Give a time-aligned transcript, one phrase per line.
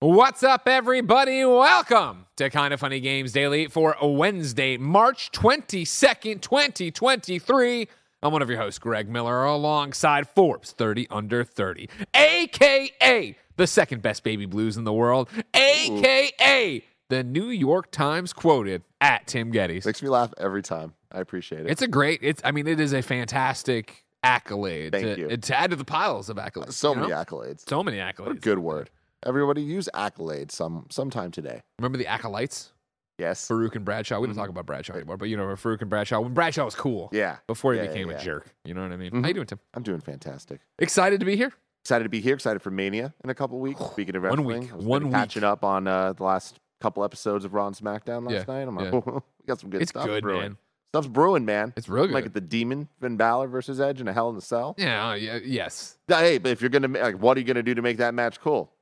[0.00, 1.44] What's up, everybody?
[1.44, 7.88] Welcome to Kinda Funny Games Daily for Wednesday, March 22nd, 2023.
[8.22, 14.00] I'm one of your hosts, Greg Miller, alongside Forbes 30 Under 30, aka the second
[14.02, 19.84] best baby blues in the world, aka the New York Times quoted at Tim Gettys.
[19.84, 20.94] Makes me laugh every time.
[21.10, 21.70] I appreciate it.
[21.70, 25.36] It's a great, it's, I mean, it is a fantastic accolade Thank to, you.
[25.36, 26.74] to add to the piles of accolades.
[26.74, 27.68] so you many accolades.
[27.68, 28.40] So many What a accolades.
[28.42, 28.90] good word.
[29.26, 31.60] Everybody use accolades some sometime today.
[31.78, 32.72] Remember the acolytes?
[33.18, 33.48] Yes.
[33.48, 34.20] Faarooq and Bradshaw.
[34.20, 36.76] We don't talk about Bradshaw anymore, but you know, Faarooq and Bradshaw, when Bradshaw was
[36.76, 37.08] cool.
[37.12, 37.38] Yeah.
[37.48, 38.54] Before he Yeah, yeah, became a jerk.
[38.64, 39.10] You know what I mean?
[39.10, 39.22] Mhm.
[39.22, 39.58] How you doing, Tim?
[39.74, 40.60] I'm doing fantastic.
[40.78, 41.52] Excited to be here?
[41.82, 42.34] Excited to be here.
[42.34, 43.80] Excited for Mania in a couple weeks.
[43.86, 44.70] Speaking of wrestling, One week.
[44.70, 45.12] One week.
[45.14, 48.68] catching up on uh, the last couple episodes of Raw and SmackDown last Yeah, night.
[48.68, 49.00] I'm like, yeah.
[49.14, 50.40] we got some good it's stuff good, brewing.
[50.40, 50.56] man.
[50.92, 51.74] Stuff's brewing, man.
[51.76, 54.40] It's real I'm Like the Demon Finn Balor versus Edge in a Hell in the
[54.40, 54.74] Cell.
[54.78, 55.98] Yeah, uh, yeah, yes.
[56.06, 58.40] Hey, but if you're gonna like, what are you gonna do to make that match
[58.40, 58.72] cool?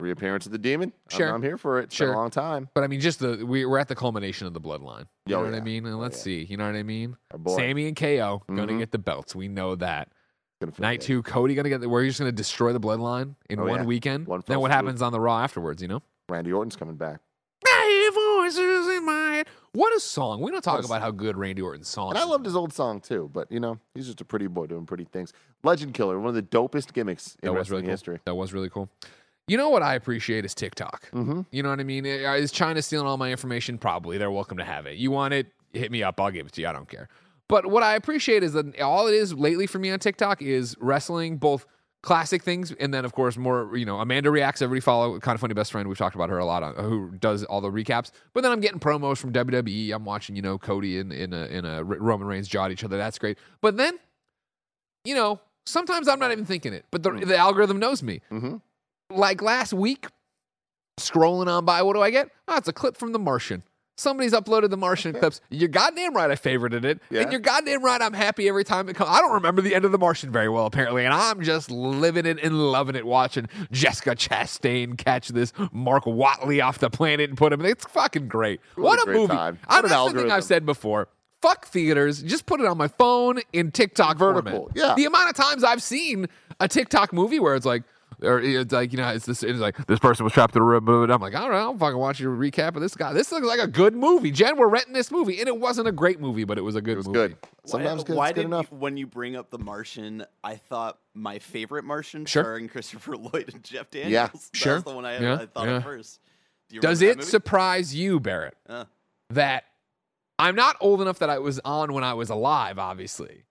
[0.00, 0.90] Reappearance of the Demon.
[1.10, 1.28] I'm- Sure.
[1.34, 1.84] I'm, here for it.
[1.84, 2.08] It's Sure.
[2.08, 2.68] been a long time.
[2.74, 5.06] But I mean, just the we, we're at the culmination of the bloodline.
[5.26, 5.62] You Oh, know what I yeah.
[5.64, 5.86] mean?
[5.86, 6.22] And Oh, let's yeah.
[6.24, 6.44] see.
[6.44, 7.16] You know what I mean?
[7.32, 7.56] Our boy.
[7.56, 8.78] Sami and KO gonna Mhm.
[8.78, 9.34] get the belts.
[9.34, 10.08] We know that.
[10.60, 11.06] Gonna feel Night good.
[11.06, 11.80] two, Cody gonna get.
[11.80, 13.84] The, we're just gonna destroy the bloodline in Oh, one yeah.
[13.86, 14.26] weekend.
[14.26, 14.74] One then fell what swoop.
[14.76, 15.80] happens on the Raw afterwards?
[15.80, 16.02] You know.
[16.28, 17.20] Randy Orton's coming back.
[18.12, 19.46] Voices in my head.
[19.72, 20.40] What a song!
[20.40, 22.10] We don't talk What a about how good Randy Orton's song.
[22.10, 24.66] And I loved his old song too, but you know, he's just a pretty boy
[24.66, 25.32] doing pretty things.
[25.62, 27.90] Legend Killer, one of the dopest gimmicks in That was wrestling really cool.
[27.92, 28.20] history.
[28.24, 28.88] That was really cool.
[29.50, 31.10] You know what I appreciate is TikTok.
[31.10, 31.40] Mm-hmm.
[31.50, 32.06] You know what I mean?
[32.06, 33.78] Is China stealing all my information?
[33.78, 34.16] Probably.
[34.16, 34.96] They're welcome to have it.
[34.96, 35.48] You want it?
[35.72, 36.20] Hit me up.
[36.20, 36.68] I'll give it to you.
[36.68, 37.08] I don't care.
[37.48, 40.76] But what I appreciate is that all it is lately for me on TikTok is
[40.78, 41.66] wrestling, both
[42.00, 43.76] classic things and then of course more.
[43.76, 44.62] You know, Amanda reacts.
[44.62, 45.88] Everybody follow kind of funny best friend.
[45.88, 48.12] We've talked about her a lot on who does all the recaps.
[48.34, 49.92] But then I'm getting promos from WWE.
[49.92, 52.84] I'm watching you know Cody and in a, in a Roman Reigns jaw at each
[52.84, 52.96] other.
[52.96, 53.36] That's great.
[53.60, 53.98] But then,
[55.04, 58.58] you know, sometimes I'm not even thinking it, but the, the algorithm knows me Mm-hmm.
[59.10, 60.06] Like last week,
[60.98, 62.30] scrolling on by, what do I get?
[62.48, 63.62] Oh, it's a clip from The Martian.
[63.96, 65.42] Somebody's uploaded The Martian clips.
[65.50, 67.00] You're goddamn right I favorited it.
[67.10, 67.20] Yeah.
[67.22, 69.10] And you're goddamn right I'm happy every time it comes.
[69.10, 71.04] I don't remember the end of The Martian very well, apparently.
[71.04, 76.64] And I'm just living it and loving it watching Jessica Chastain catch this Mark Watney
[76.64, 77.60] off the planet and put him.
[77.60, 77.66] In.
[77.66, 78.60] It's fucking great.
[78.74, 79.34] What What, a great movie.
[79.34, 79.58] time.
[79.68, 81.08] I'm, What an that's thing I've said before.
[81.42, 82.22] Fuck theaters.
[82.22, 84.76] Just put it on my phone in TikTok Vertical, format.
[84.76, 84.94] yeah.
[84.94, 86.26] The amount of times I've seen
[86.58, 87.82] a TikTok movie where it's like,
[88.22, 89.42] or it's like you know, it's this.
[89.42, 90.86] It's like this person was trapped in a room.
[90.88, 93.12] And I'm like, all right, I'll fucking watch your recap of this guy.
[93.12, 94.30] This looks like a good movie.
[94.30, 96.80] Jen, we're renting this movie, and it wasn't a great movie, but it was a
[96.82, 97.28] good It was movie.
[97.28, 97.36] good.
[97.64, 98.68] Sometimes why, why good did enough.
[98.70, 102.42] You, when you bring up The Martian, I thought my favorite Martian, Sure.
[102.42, 104.12] starring Christopher Lloyd and Jeff Daniels.
[104.12, 104.26] Yeah.
[104.28, 104.74] that Sure.
[104.74, 105.76] was the one I, Yeah, I thought yeah.
[105.76, 106.20] of first.
[106.68, 107.28] Do Does it movie?
[107.30, 108.84] surprise you, Barrett, Uh,
[109.30, 109.64] that
[110.38, 113.44] I'm not old enough that I was on when I was alive, obviously.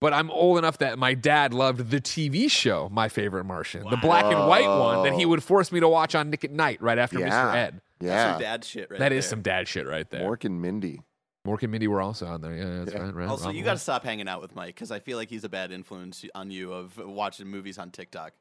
[0.00, 3.96] But I'm old enough that my dad loved the TV show, My Favorite Martian, the
[3.96, 6.82] black and white one that he would force me to watch on Nick at Night
[6.82, 7.28] right after Yeah.
[7.30, 7.54] Mr.
[7.54, 7.80] Ed.
[8.00, 8.32] That's Yeah.
[8.32, 9.30] some dad shit right That is there.
[9.30, 10.20] some dad shit right there.
[10.28, 11.00] Mork and Mindy.
[11.46, 12.54] Mork and Mindy were also on there.
[12.54, 13.02] Yeah, that's Yeah.
[13.04, 13.14] right.
[13.14, 15.30] right Also, on you got to stop hanging out with Mike because I feel like
[15.30, 18.32] he's a bad influence on you of watching movies on TikTok.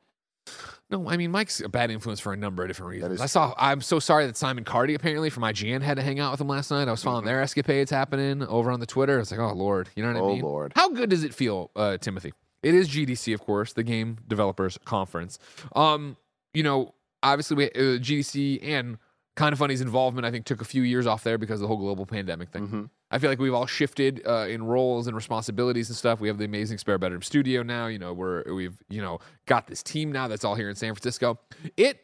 [0.89, 3.19] No, I mean Mike's a bad influence for a number of different reasons.
[3.19, 3.53] I saw.
[3.57, 6.47] I'm so sorry that Simon Cardy apparently from IGN had to hang out with him
[6.47, 6.87] last night.
[6.87, 7.27] I was following Mm-hmm.
[7.27, 9.19] their escapades happening over on the Twitter.
[9.19, 10.43] It's like, oh lord, you know what I mean?
[10.43, 10.47] Oh.
[10.47, 10.73] Lord.
[10.75, 12.33] How good does it feel, uh, Timothy?
[12.61, 15.37] It is GDC, of course, the Game Developers Conference.
[15.75, 16.17] Um,
[16.53, 18.97] you know, obviously, we, uh, GDC and
[19.37, 21.77] Kinda Funny's involvement, I think, took a few years off there because of the whole
[21.77, 22.67] global pandemic thing.
[22.67, 22.89] Mhm.
[23.11, 26.19] I feel like we've all shifted uh, in roles and responsibilities and stuff.
[26.19, 27.87] We have the amazing spare bedroom studio now.
[27.87, 30.93] You know, we're we've you know got this team now that's all here in San
[30.93, 31.39] Francisco.
[31.77, 32.03] It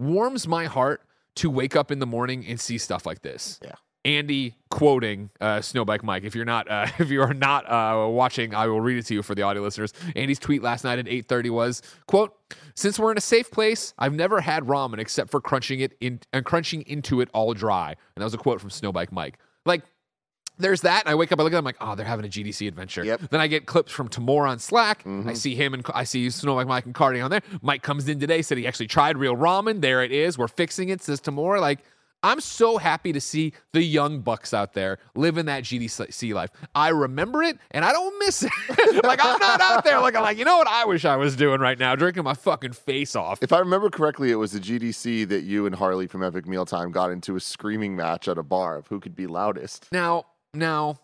[0.00, 1.02] warms my heart
[1.36, 3.60] to wake up in the morning and see stuff like this.
[3.62, 3.74] Yeah.
[4.04, 6.24] Andy quoting uh, Snowbike Mike.
[6.24, 9.14] If you're not uh, if you are not uh, watching, I will read it to
[9.14, 9.92] you for the audio listeners.
[10.16, 12.34] Andy's tweet last night at 8:30 was quote:
[12.74, 16.20] "Since we're in a safe place, I've never had ramen except for crunching it in
[16.32, 19.38] and crunching into it all dry." And that was a quote from Snowbike Mike.
[19.66, 19.84] Like
[20.60, 21.04] there's that.
[21.04, 23.04] And I wake up, I look at them like, oh, they're having a GDC adventure.
[23.04, 23.22] Yep.
[23.30, 25.02] Then I get clips from Tamor on Slack.
[25.04, 25.36] I Mhm.
[25.36, 27.42] see him and I see Snowbike Mike and Cardy on there.
[27.62, 29.80] Mike comes in today, said he actually tried real ramen.
[29.80, 30.38] There it is.
[30.38, 31.60] We're fixing it, says Tamor.
[31.60, 31.80] Like,
[32.22, 36.50] I'm so happy to see the young bucks out there living that GDC life.
[36.74, 38.52] I remember it and I don't miss it.
[39.04, 41.60] like I'm not out there looking like, you know what I wish I was doing
[41.62, 43.38] right now, drinking my fucking face off.
[43.42, 46.90] If I remember correctly, it was the GDC that you and Harley from Epic Mealtime
[46.90, 49.88] got into a screaming match at a bar of who could be loudest.
[49.90, 51.00] Now, now,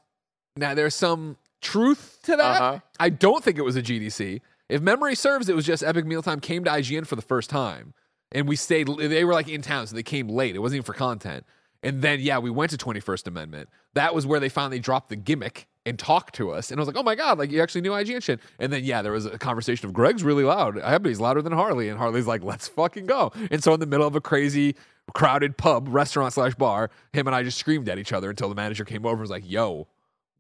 [0.57, 2.63] now there's some truth to that.
[2.63, 2.81] Uh-huh.
[2.99, 4.41] I don't think it was a GDC.
[4.69, 7.95] If memory serves, it was just Epic Mealtime came to IGN for the first time.
[8.33, 10.57] And we stayed, they were like in town, so they came late.
[10.57, 11.45] It wasn't even for content.
[11.83, 13.69] And then, yeah, we went to 21st Amendment.
[13.95, 16.73] That was where they finally dropped the gimmick and talked to us.
[16.73, 18.41] And I was like, oh my God, like you actually knew IGN shit.
[18.59, 20.81] And then, yeah, there was a conversation of Greg's really loud.
[20.81, 21.89] I bet he's louder than Harley.
[21.89, 23.31] And Harley's like, let's fucking go.
[23.53, 24.75] And so, in the middle of a crazy,
[25.15, 28.55] crowded pub, restaurant slash bar, him and I just screamed at each other until the
[28.55, 29.87] manager came over and was like, yo,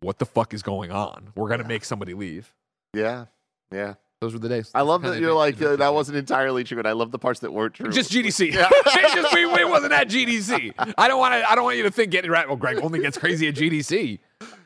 [0.00, 1.32] what the fuck is going on?
[1.34, 2.52] We're going to make somebody leave.
[2.92, 3.26] Yeah,
[3.72, 3.94] yeah.
[4.20, 4.70] Those were the days.
[4.74, 7.40] I love that you're like uh, that wasn't entirely true, and I love the parts
[7.40, 7.90] that weren't true.
[7.90, 8.48] Just GDC.
[8.54, 10.72] it just we, we wasn't at GDC.
[10.96, 11.50] I don't want to.
[11.50, 12.46] I don't want you to think getting right.
[12.48, 14.18] Well, Greg only gets crazy at GDC.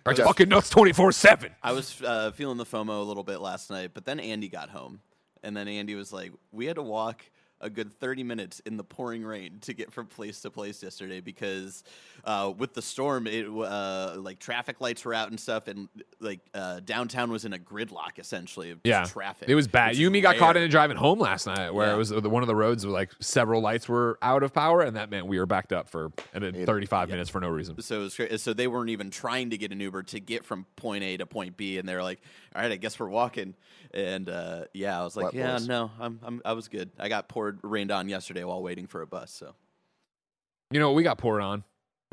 [0.05, 0.25] Greg's Yeah.
[0.25, 1.51] fucking nuts twenty four seven.
[1.65, 4.71] I was uh, feeling the FOMO a little bit last night, but then Andy got
[4.71, 5.01] home,
[5.43, 7.25] and then Andy was like, "We had to walk
[7.61, 11.21] a good thirty minutes in the pouring rain to get from place to place yesterday
[11.21, 11.85] because
[12.25, 15.89] uh, with the storm, it uh, like traffic lights were out and stuff, and
[16.21, 19.49] like uh, downtown was in a gridlock essentially of Yeah, traffic.
[19.49, 19.97] It was bad.
[19.97, 21.95] You and me got caught in it driving home last night, where Yeah.
[21.95, 24.97] it was one of the roads where like several lights were out of power, and
[24.97, 27.81] that meant we were backed up for and then thirty five minutes for no reason.
[27.83, 30.67] So it was so they weren't even trying to get an Uber to get from
[30.77, 32.21] point A to point B, and they're like,
[32.55, 33.55] "All right, I guess we're walking."
[33.93, 35.69] And uh, yeah, I was like, Wet "Yeah, boys.
[35.69, 36.91] no, I'm, I'm I was good.
[36.99, 39.55] I got poured rained on yesterday while waiting for a bus." So
[40.71, 41.65] You know we got poured on?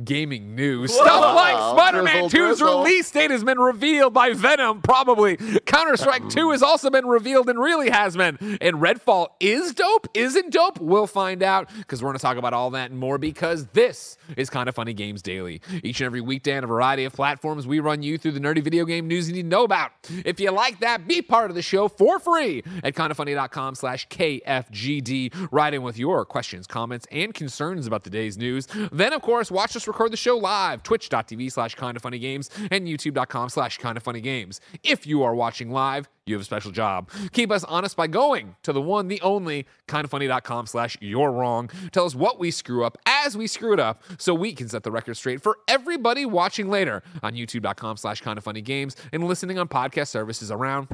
[0.04, 0.92] Gaming news.
[0.92, 1.06] Whoa.
[1.06, 2.84] Stuff like Spider Man Drizzle, 2's drizzle.
[2.84, 5.38] release date has been revealed by Venom, probably.
[5.66, 8.38] Counter Strike 2 has also been revealed and really has been.
[8.62, 10.08] And Redfall is dope?
[10.14, 10.80] Isn't dope?
[10.80, 14.20] We'll find out because we're going to talk about all that and more because this
[14.36, 15.64] is Kinda Funny Games Daily.
[15.84, 18.64] Each and every weekday on a variety of platforms, we run you through the nerdy
[18.64, 19.94] video game news you need to know about.
[20.24, 25.48] If you like that, be part of the show for free at kindafunny.com slash KFGD.
[25.50, 28.68] Write in with your questions, comments, and concerns about the day's news.
[28.92, 33.80] Then, of course, watch us record the show live, twitch.tv slash kindafunnygames and youtube.com slash
[33.80, 34.60] kindafunnygames.
[34.84, 37.10] If you are watching live, you have a special job.
[37.32, 41.70] Keep us honest by going to the one, the only, kindafunny.com slash you're wrong.
[41.92, 44.84] Tell us what we screw up as we screw it up so we can set
[44.84, 50.08] the record straight for everybody watching later on youtube.com slash kindafunnygames and listening on podcast
[50.08, 50.88] services around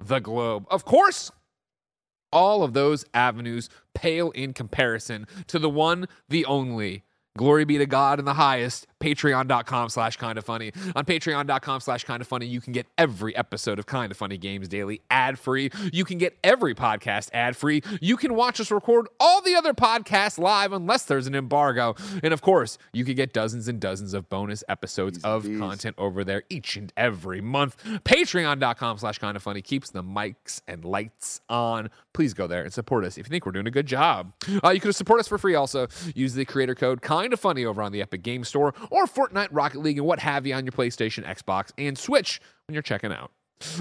[0.00, 0.66] the globe.
[0.70, 1.30] Of course,
[2.32, 7.04] all of those avenues pale in comparison to the one, the only.
[7.38, 8.88] Glory be to God in the highest.
[9.00, 10.72] Patreon.com slash kinda funny.
[10.96, 15.02] On patreon.com slash kinda funny, you can get every episode of Kinda Funny Games Daily
[15.10, 15.70] ad free.
[15.92, 17.82] You can get every podcast ad free.
[18.00, 21.94] You can watch us record all the other podcasts live unless there's an embargo.
[22.22, 26.24] And of course, you can get dozens and dozens of bonus episodes of content over
[26.24, 27.76] there each and every month.
[28.04, 31.90] Patreon.com slash kinda funny keeps the mics and lights on.
[32.12, 34.32] Please go there and support us if you think we're doing a good job.
[34.64, 35.86] Uh, you can support us for free also.
[36.14, 39.80] Use the creator code kinda funny over on the Epic Game Store or Fortnite, Rocket
[39.80, 43.30] League, and what have you on your PlayStation, Xbox, and Switch when you're checking out.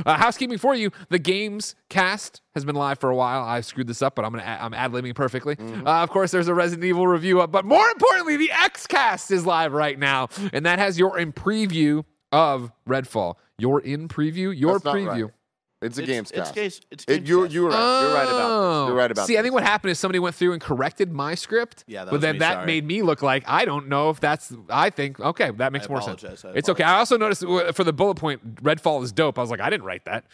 [0.07, 3.43] Uh, housekeeping for you: the games cast has been live for a while.
[3.43, 5.55] I screwed this up, but I'm gonna I'm ad libbing perfectly.
[5.59, 9.29] Uh, of course, there's a Resident Evil review up, but more importantly, the X cast
[9.29, 13.35] is live right now, and that has your in preview of Redfall.
[13.59, 15.23] Your in preview, your That's preview.
[15.25, 15.33] right.
[15.79, 16.55] It's a it's, games it's cast.
[16.55, 17.53] case, it's It, games you cast.
[17.53, 18.01] you were right.
[18.01, 18.87] You're right about this.
[18.87, 18.95] You're oh.
[18.95, 21.83] right about See, I think what happened is somebody went through and corrected my script.
[21.87, 22.65] Yeah, that but then me, that sorry.
[22.65, 24.53] made me look like I don't know if that's.
[24.69, 26.23] I think okay, that makes I more sense.
[26.23, 26.83] I it's okay.
[26.83, 27.41] I also noticed
[27.75, 29.37] for the bullet point, Redfall is dope.
[29.37, 30.25] I was like, I didn't write that.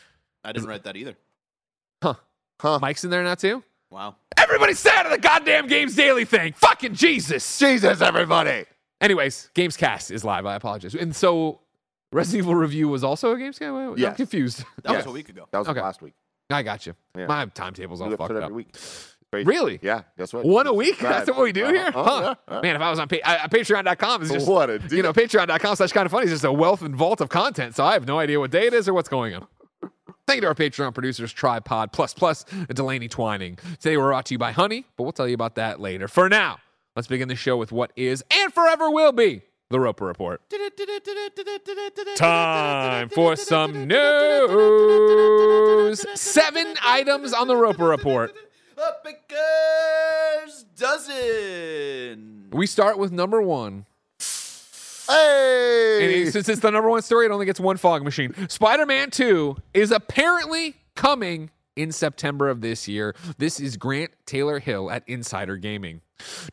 [0.46, 1.16] I didn't write that either.
[2.02, 2.16] Huh?
[2.62, 2.80] Huh.
[2.82, 3.64] Mike's in there now too.
[3.90, 4.16] Wow.
[4.38, 6.54] Everybody stay out of the goddamn Games Daily thing.
[6.54, 7.60] Fucking Jesus.
[7.60, 8.66] Jesus, everybody.
[9.00, 10.46] Anyways, Games Cast is live.
[10.46, 10.96] I apologize.
[10.96, 11.60] And so,
[12.14, 13.96] Resident Evil review was also a Gamescast.
[13.96, 14.60] Wait, I'm confused.
[14.84, 15.06] That Yes.
[15.06, 15.48] was a week ago.
[15.52, 15.82] That was Okay.
[15.82, 16.14] last week.
[16.50, 16.96] I got you.
[17.18, 17.26] Yeah.
[17.28, 18.44] My timetable's all We fucked put up.
[18.44, 18.76] every week.
[19.32, 19.48] Crazy.
[19.48, 19.80] Really?
[19.82, 20.02] Yeah.
[20.18, 20.46] Guess what?
[20.46, 21.00] One a week?
[21.02, 21.74] That's what we do Uh-huh.
[21.74, 21.88] here?
[21.96, 22.04] Uh-huh.
[22.04, 22.36] Huh.
[22.52, 22.62] Yeah.
[22.62, 25.76] Man, if I was on pa- uh, Patreon.com, it's just, What a you know, Patreon.com
[25.76, 27.76] slash kinda funny is just a wealth and vault of content.
[27.76, 29.48] So I have no idea what day it is or what's going on.
[30.28, 33.58] Thank you to our Patreon producers, Tripod Plus Plus, and Delaney Twining.
[33.80, 36.08] Today we're brought to you by Honey, but we'll tell you about that later.
[36.08, 36.60] For now,
[36.96, 39.42] let's begin the show with what is and forever will be
[39.74, 40.42] the Roper Report.
[42.16, 45.26] Time for some news.
[46.14, 48.34] Seven items on the Roper Report.
[48.78, 52.48] A Baker's dozen.
[52.52, 53.86] We start with number one.
[55.10, 56.24] Hey.
[56.24, 58.34] And since it's the number one story, it only gets one fog machine.
[58.48, 63.16] Spider Man 2 is apparently coming in September of this year.
[63.38, 66.02] This is Grant Taylor Hill at Insider Gaming.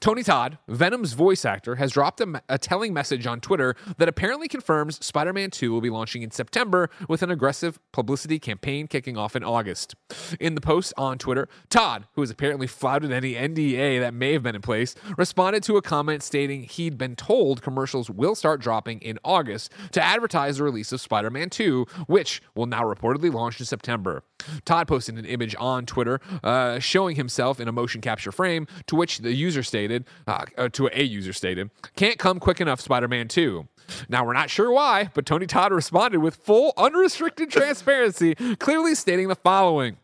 [0.01, 5.05] Tony Todd, Venom's voice actor, has dropped a, telling message on Twitter that apparently confirms
[5.05, 9.37] Spider Man 2 will be launching in September with an aggressive publicity campaign kicking off
[9.37, 9.95] in August.
[10.39, 14.43] In the post on Twitter, Todd, who has apparently flouted any NDA that may have
[14.43, 19.01] been in place, responded to a comment stating he'd been told commercials will start dropping
[19.01, 23.61] in August to advertise the release of Spider Man 2, which will now reportedly launch
[23.61, 24.23] in September.
[24.65, 28.97] Todd posted an image on Twitter uh, showing himself in a motion capture frame, to
[28.97, 33.09] which the user stated, uh, uh, to a user stated, can't come quick enough, Spider
[33.09, 33.67] Man 2.
[34.09, 39.29] Now, we're not sure why, but Tony Todd responded with full, unrestricted transparency, clearly stating
[39.29, 39.97] the following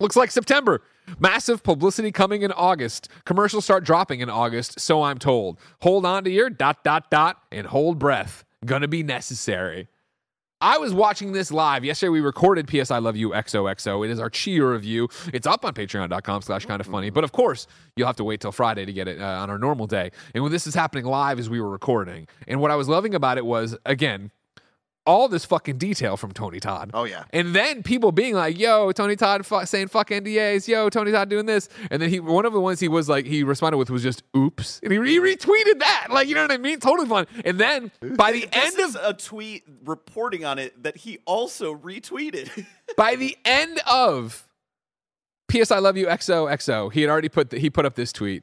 [0.00, 0.82] Looks like September.
[1.20, 3.08] Massive publicity coming in August.
[3.24, 5.58] Commercials start dropping in August, so I'm told.
[5.82, 8.44] Hold on to your dot, dot, dot, and hold breath.
[8.64, 9.88] Gonna be necessary.
[10.62, 11.84] I was watching this live.
[11.84, 14.04] Yesterday we recorded PS I Love You XOXO.
[14.06, 15.08] It is our Chia review.
[15.32, 17.10] It's up on patreon.com slash kinda funny.
[17.10, 17.66] But of course,
[17.96, 20.12] you'll have to wait till Friday to get it uh, on our normal day.
[20.34, 22.28] And when this is happening live as we were recording.
[22.46, 24.30] And what I was loving about it was, again,
[25.04, 26.90] all this fucking detail from Tony Todd.
[26.94, 27.24] Oh, yeah.
[27.30, 31.28] And then people being like, "Yo, Tony Todd fu- saying fuck NDAs." Yo, Tony Todd
[31.28, 31.68] doing this.
[31.90, 34.22] And then he one of the ones he was like he responded with was just
[34.36, 36.08] "oops," and he, he retweeted that.
[36.10, 36.78] Like you know what I mean?
[36.78, 37.26] Totally fun.
[37.44, 41.18] And then by the This end is of a tweet reporting on it that he
[41.24, 42.66] also retweeted.
[42.96, 44.46] by the end of
[45.48, 48.42] PS I Love You XOXO, he had already put the, he put up this tweet.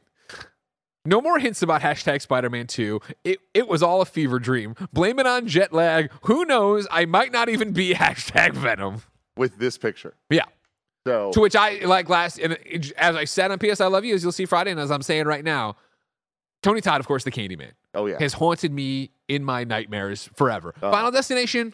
[1.10, 3.00] No more hints about hashtag Spider Man 2.
[3.24, 4.76] It, it was all a fever dream.
[4.94, 6.12] Blame it on jet lag.
[6.26, 6.88] Who knows?
[6.92, 9.02] I might not even be hashtag Venom.
[9.36, 10.14] with this picture.
[10.30, 10.44] Yeah.
[11.08, 14.06] So To which I like last, and it- as I said on PS I Love
[14.06, 15.78] You, as you'll see Friday, and as I'm saying right now,
[16.62, 20.76] Tony Todd, of course, the Candyman, oh yeah, has haunted me in my nightmares forever.
[20.84, 20.92] Oh.
[20.92, 21.74] Final Destination,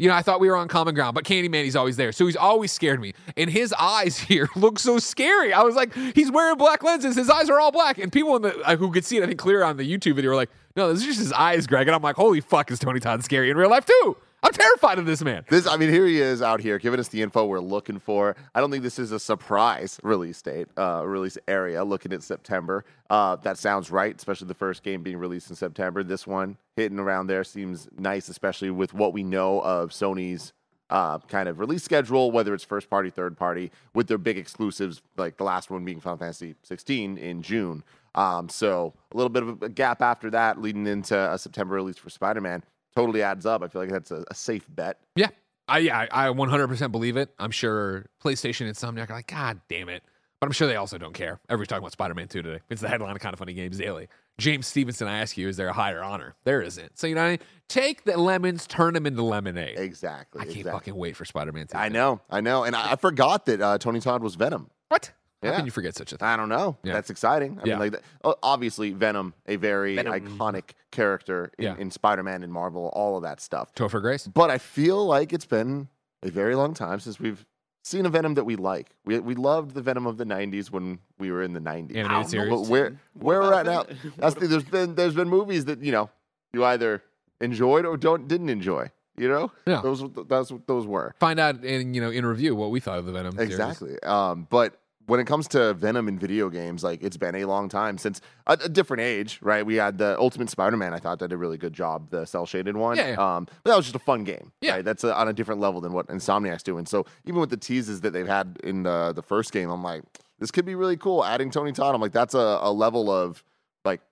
[0.00, 2.12] you know, I thought we were on common ground, but Candyman, he's always there.
[2.12, 3.12] So he's always scared me.
[3.36, 5.52] And his eyes here look so scary.
[5.52, 7.16] I was like, he's wearing black lenses.
[7.16, 7.98] His eyes are all black.
[7.98, 10.16] And people in the, uh, who could see it, I think, clear on the YouTube
[10.16, 11.86] video were like, no, this is just his eyes, Greg.
[11.88, 14.16] And I'm like, holy fuck, is Tony Todd scary in real life too?
[14.42, 15.44] I'm terrified of this man.
[15.48, 18.36] This, I mean, here he is out here giving us the info we're looking for.
[18.54, 21.84] I don't think this is a surprise release date, uh, release area.
[21.84, 24.16] Looking at September, uh, that sounds right.
[24.16, 26.02] Especially the first game being released in September.
[26.02, 30.54] This one hitting around there seems nice, especially with what we know of Sony's
[30.88, 35.02] uh, kind of release schedule, whether it's first party, third party, with their big exclusives,
[35.16, 37.84] like the last one being Final Fantasy 16 in June.
[38.14, 41.98] Um, so a little bit of a gap after that, leading into a September release
[41.98, 42.64] for Spider Man.
[42.94, 43.62] Totally adds up.
[43.62, 44.98] I feel like that's a, a safe bet.
[45.16, 45.28] Yeah.
[45.68, 47.32] I, yeah, I I 100% believe it.
[47.38, 50.02] I'm sure PlayStation and Insomniac are like, God damn it.
[50.40, 51.38] But I'm sure they also don't care.
[51.50, 52.60] Everybody's talking about Spider Man 2 today.
[52.70, 54.08] It's the headline of Kinda Funny Games Daily.
[54.38, 56.34] James Stevenson, I ask you, is there a higher honor?
[56.44, 56.98] There isn't.
[56.98, 57.38] So, you know what I mean?
[57.68, 59.78] Take the lemons, turn them into lemonade.
[59.78, 60.40] Exactly.
[60.40, 60.72] I can't exactly.
[60.72, 61.76] fucking wait for Spider Man 2.
[61.76, 64.70] I know, I know, and I, I forgot that uh, Tony Todd was Venom.
[64.88, 65.12] What?
[65.42, 66.26] How can you forget such a thing?
[66.28, 66.76] I don't know.
[66.82, 66.92] Yeah.
[66.92, 67.58] That's exciting.
[67.62, 67.72] I Yeah.
[67.74, 70.38] mean, like, that- obviously, Venom, a very Venom.
[70.38, 71.76] iconic character in, Yeah.
[71.78, 73.74] in Spider-Man and Marvel, all of that stuff.
[73.74, 74.26] Topher Grace?
[74.26, 75.88] But I feel like it's been
[76.22, 77.46] a very long time since we've
[77.82, 78.90] seen a Venom that we like.
[79.06, 81.96] We we loved the Venom of the '90s when we were in the '90s.
[81.96, 82.50] Animated Ow, series.
[82.50, 83.84] But where where we're at now?
[84.18, 86.10] That's the, there's been there's been movies that you know
[86.52, 87.02] you either
[87.40, 88.90] enjoyed or don't didn't enjoy.
[89.16, 89.80] You know, Yeah.
[89.82, 91.14] those that's what those were.
[91.20, 93.50] Find out in, you know, in review what we thought of the Venom series.
[93.50, 94.02] Exactly.
[94.02, 94.79] Um, but
[95.10, 98.20] when it comes to Venom in video games, like it's been a long time since
[98.46, 99.66] a, a different age, right?
[99.66, 100.94] We had the Ultimate Spider-Man.
[100.94, 102.96] I thought that did a really good job, the cell shaded one.
[102.96, 103.36] Yeah, yeah.
[103.36, 104.52] Um, but that was just a fun game.
[104.60, 104.76] Yeah.
[104.76, 104.84] right?
[104.84, 106.86] That's uh on a different level than what Insomniac's doing.
[106.86, 110.04] So even with the teases that they've had in the the first game, I'm like,
[110.38, 111.24] this could be really cool.
[111.24, 113.42] Adding Tony Todd, I'm like, that's a, a level of
[113.84, 114.02] like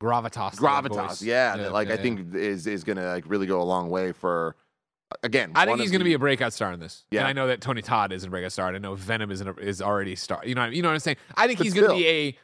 [0.00, 0.54] Gravitas.
[0.54, 1.22] gravitas, voice.
[1.22, 2.02] yeah, that like yeah, I yeah.
[2.02, 4.56] think is is gonna like really go a long way for.
[5.22, 7.04] Again, I think he's going to be a breakout star in this.
[7.10, 7.20] Yeah.
[7.20, 8.66] And I know that Tony Todd isn't a breakout star.
[8.68, 10.42] And I know Venom is, an, is already star.
[10.44, 11.16] You know, what I- you know what I'm saying?
[11.36, 12.38] I think But he's going to be a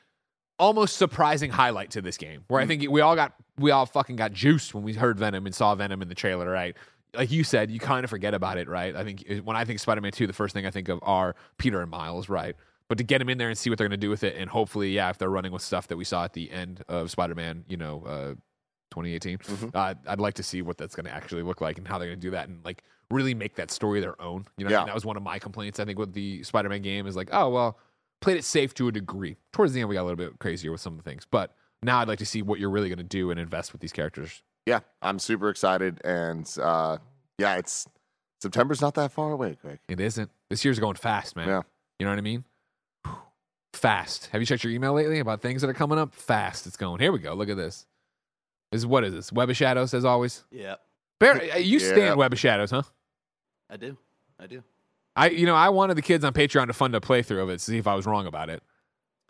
[0.58, 2.44] almost surprising highlight to this game.
[2.48, 2.68] Where I Mm.
[2.68, 5.74] think we all got we all fucking got juiced when we heard Venom and saw
[5.74, 6.76] Venom in the trailer, right?
[7.14, 8.94] Like you said, you kind of forget about it, right?
[8.96, 11.82] I think when I think Spider-Man 2, the first thing I think of are Peter
[11.82, 12.56] and Miles, right?
[12.88, 14.36] But to get him in there and see what they're going to do with it,
[14.36, 17.10] and hopefully, yeah, if they're running with stuff that we saw at the end of
[17.10, 18.34] Spider-Man, you know, uh,
[18.92, 19.74] 2018, Mhm.
[19.74, 22.08] uh, I'd like to see what that's going to actually look like and how they're
[22.08, 24.46] going to do that and like really make that story their own.
[24.56, 24.86] You know, what I mean?
[24.86, 25.80] that was one of my complaints.
[25.80, 27.78] I think with the Spider-Man game is like, oh well,
[28.20, 29.36] played it safe to a degree.
[29.52, 31.54] Towards the end, we got a little bit crazier with some of the things, but
[31.82, 33.92] now I'd like to see what you're really going to do and invest with these
[33.92, 34.42] characters.
[34.66, 36.98] yeah, I'm super excited, and uh,
[37.38, 37.88] yeah, it's
[38.40, 39.78] September's not that far away, Greg.
[39.88, 40.30] It isn't.
[40.50, 41.48] This year's going fast, man.
[41.48, 41.62] Yeah.
[41.98, 42.44] You know what I mean?
[43.72, 44.26] Fast.
[44.32, 46.14] Have you checked your email lately about things that are coming up?
[46.14, 46.66] Fast.
[46.66, 47.00] It's going.
[47.00, 47.34] Here we go.
[47.34, 47.86] Look at this.
[48.72, 49.30] This is what is this?
[49.30, 50.44] Web of Shadows, as always.
[50.50, 50.76] Yeah,
[51.20, 51.92] Bear, uh, you Yeah.
[51.92, 52.82] stand Web of Shadows, huh?
[53.70, 53.96] I do.
[54.40, 54.62] I do.
[55.14, 57.58] I, you know, I wanted the kids on Patreon to fund a playthrough of it
[57.58, 58.62] to see if I was wrong about it.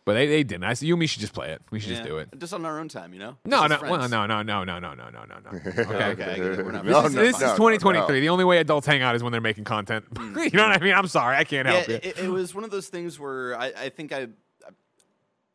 [0.04, 0.64] But they, they didn't.
[0.64, 1.62] I said, you and me should just play it.
[1.70, 2.28] We should just do it.
[2.38, 3.36] Just on our own time, you know?
[3.44, 5.58] No, no, well, no, no, no, no, no, no, no, no, no, no.
[5.82, 5.82] Okay.
[5.84, 6.64] Okay, I get it.
[6.64, 8.16] We're not No, This, no, is, this no, is 2023.
[8.16, 8.20] no.
[8.20, 10.04] The only way adults hang out is when they're making content.
[10.20, 10.94] you know what I mean?
[10.94, 11.36] I'm sorry.
[11.36, 11.94] I can't Yeah, help you.
[12.02, 14.26] it, it was one of those things where I, I think I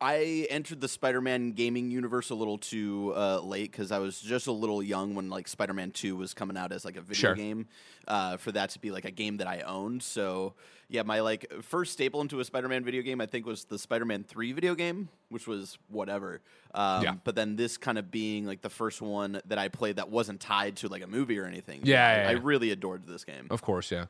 [0.00, 4.46] I entered the Spider-Man gaming universe a little too uh, late because I was just
[4.46, 7.34] a little young when like Spider-Man Two was coming out as like a video Sure.
[7.34, 7.66] game.
[8.06, 10.54] Uh, for that to be like a game that I owned, so
[10.88, 14.22] yeah, my like first staple into a Spider-Man video game I think was the Spider-Man
[14.24, 16.40] Three video game, which was whatever.
[16.74, 17.14] Um, Yeah.
[17.24, 20.40] But then this kind of being like the first one that I played that wasn't
[20.40, 21.80] tied to like a movie or anything.
[21.82, 23.48] Yeah, I, yeah, I really adored this game.
[23.50, 24.06] Of course, yeah.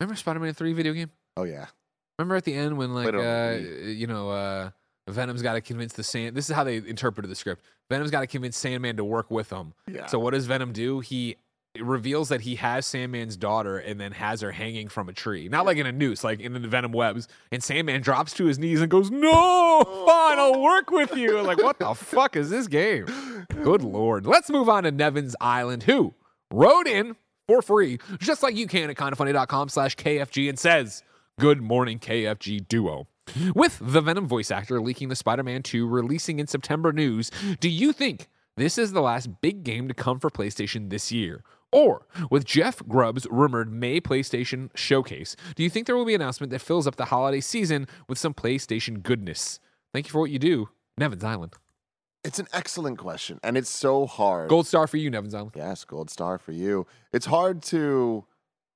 [0.00, 1.10] Remember Spider-Man 3 video game?
[1.36, 1.66] Oh yeah.
[2.20, 4.70] Remember at the end when like Played it on uh, you know uh,
[5.08, 6.36] Venom's got to convince the Sand.
[6.36, 7.64] This is how they interpreted the script.
[7.88, 9.72] Venom's got to convince Sandman to work with him.
[9.90, 10.04] Yeah.
[10.04, 11.00] So what does Venom do?
[11.00, 11.36] He
[11.80, 15.64] reveals that he has Sandman's daughter and then has her hanging from a tree, not
[15.64, 17.26] like in a noose, like in the Venom webs.
[17.50, 21.62] And Sandman drops to his knees and goes, "No, fine, I'll work with you." Like
[21.62, 23.06] what the fuck is this game?
[23.62, 24.26] Good lord.
[24.26, 26.12] Let's move on to Nevin's Island, who
[26.52, 27.16] wrote in
[27.48, 31.02] for free, just like you can at kindafunny.com slash KFG and says,
[31.40, 33.06] Good morning, KFG duo.
[33.54, 37.30] With the Venom voice actor leaking the Spider Man 2 releasing in September news,
[37.60, 38.28] do you think
[38.58, 41.42] this is the last big game to come for PlayStation this year?
[41.72, 46.20] Or with Jeff Grubb's rumored May PlayStation showcase, do you think there will be an
[46.20, 49.60] announcement that fills up the holiday season with some PlayStation goodness?
[49.94, 50.68] Thank you for what you do,
[50.98, 51.54] Nevin's Island.
[52.22, 54.50] It's an excellent question, and it's so hard.
[54.50, 55.52] Gold star for you, Nevin's Island.
[55.56, 56.86] Yes, gold star for you.
[57.14, 58.26] It's hard to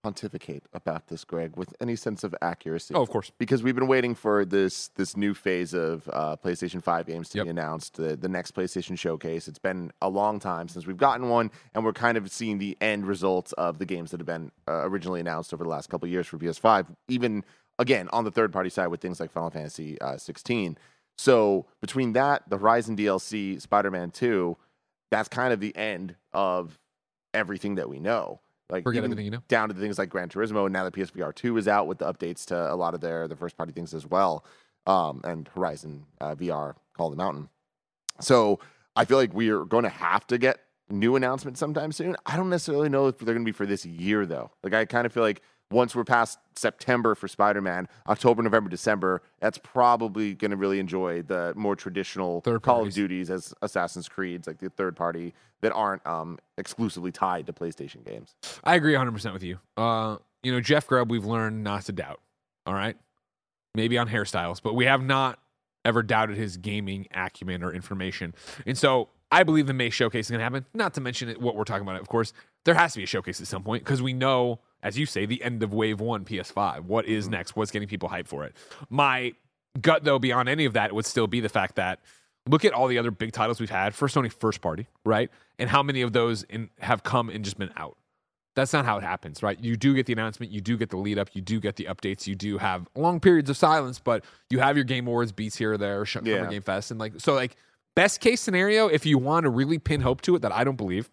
[0.04, 2.94] pontificate about this, Greg, with any sense of accuracy.
[2.94, 3.32] Oh, of course.
[3.38, 7.38] because we've been waiting for this this new phase of uh, PlayStation Five games to
[7.38, 7.44] Yep.
[7.46, 7.94] be announced.
[7.96, 9.48] The the next PlayStation Showcase.
[9.48, 12.76] It's been a long time since we've gotten one, and we're kind of seeing the
[12.82, 16.06] end results of the games that have been uh, originally announced over the last couple
[16.06, 16.86] of years for PS5.
[17.08, 17.42] Even
[17.78, 20.76] again on the third party side with things like Final Fantasy uh, 16.
[21.16, 24.58] So between that, the Horizon DLC, Spider Man Two,
[25.10, 26.78] that's kind of the end of
[27.32, 28.40] everything that we know.
[28.70, 29.42] Like Forget everything you know.
[29.48, 31.98] down to the things like Gran Turismo, and now that PSVR two is out with
[31.98, 34.44] the updates to a lot of their the first party things as well,
[34.86, 37.50] um, and Horizon uh, VR Call of the Mountain.
[38.20, 38.60] So
[38.96, 42.16] I feel like we are going to have to get new announcements sometime soon.
[42.24, 44.50] I don't necessarily know if they're going to be for this year though.
[44.62, 45.42] Like I kind of feel like
[45.74, 50.78] once we're past September for Spider Man, October, November, December, that's probably going to really
[50.78, 52.94] enjoy the more traditional Third Call parties.
[52.94, 57.52] of Duties as Assassin's Creeds, like the third party that aren't um, exclusively tied to
[57.52, 58.34] PlayStation games.
[58.62, 59.58] I agree 100% with you.
[59.76, 62.20] Uh, you know, Jeff Grubb, we've learned not to doubt.
[62.66, 62.96] All right.
[63.74, 65.38] Maybe on hairstyles, but we have not
[65.84, 68.34] ever doubted his gaming acumen or information.
[68.66, 70.64] And so I believe the May showcase is going to happen.
[70.74, 72.32] Not to mention it, what we're talking about, of course.
[72.64, 75.26] There has to be a showcase at some point because we know, as you say,
[75.26, 76.82] the end of wave one PS5.
[76.82, 77.32] What is mm-hmm.
[77.32, 77.56] next?
[77.56, 78.54] What's getting people hyped for it?
[78.90, 79.32] My
[79.80, 81.98] gut, though, beyond any of that, would still be the fact that
[82.48, 85.30] look at all the other big titles we've had for Sony first party, right?
[85.58, 87.96] And how many of those in, have come and just been out.
[88.54, 89.58] That's not how it happens, right?
[89.58, 91.86] You do get the announcement, you do get the lead up, you do get the
[91.86, 95.56] updates, you do have long periods of silence, but you have your Game Awards beats
[95.56, 96.46] here or there, Sh- Yeah.
[96.48, 97.34] Game Fest, and like so.
[97.34, 97.56] Like
[97.96, 100.76] best case scenario, if you want to really pin hope to it, that I don't
[100.76, 101.10] believe,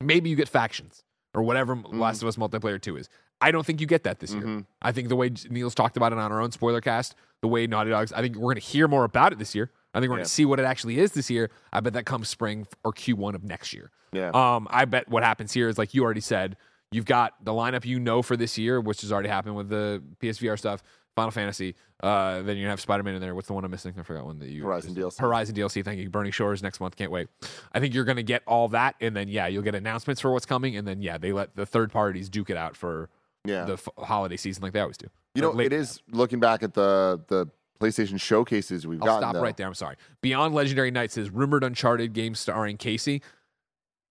[0.00, 1.02] maybe you get factions
[1.34, 3.08] or whatever Last of Us multiplayer two is.
[3.40, 4.42] I don't think you get that this year.
[4.44, 4.66] Mhm.
[4.82, 7.66] I think the way Neil's talked about it on our own spoiler cast, the way
[7.66, 9.70] Naughty Dogs, I think we're going to hear more about it this year.
[9.94, 11.50] I think we're going to see what it actually is this year.
[11.72, 13.90] I bet that comes spring or Q1 of next year.
[14.12, 14.30] Yeah.
[14.34, 16.56] Um, I bet what happens here is like you already said,
[16.92, 20.02] you've got the lineup you know for this year, which has already happened with the
[20.20, 20.82] PSVR stuff,
[21.16, 21.74] Final Fantasy.
[22.02, 23.34] Uh, then you're have Spider Man in there.
[23.34, 23.94] What's the one I'm missing?
[23.98, 25.18] I forgot one that you Horizon DLC.
[25.18, 25.84] Horizon DLC.
[25.84, 26.08] Thank you.
[26.08, 26.96] Burning Shores next month.
[26.96, 27.28] Can't wait.
[27.72, 30.46] I think you're gonna get all that, and then yeah, you'll get announcements for what's
[30.46, 33.10] coming, and then yeah, they let the third parties duke it out for
[33.44, 33.64] yeah.
[33.64, 35.08] the f- holiday season like they always do.
[35.34, 37.48] You know, it is looking back at the the
[37.80, 39.22] PlayStation showcases we've I'll gotten.
[39.22, 39.42] stop though.
[39.42, 39.66] right there.
[39.66, 39.96] I'm sorry.
[40.20, 43.22] Beyond Legendary Nights is rumored Uncharted game starring Casey.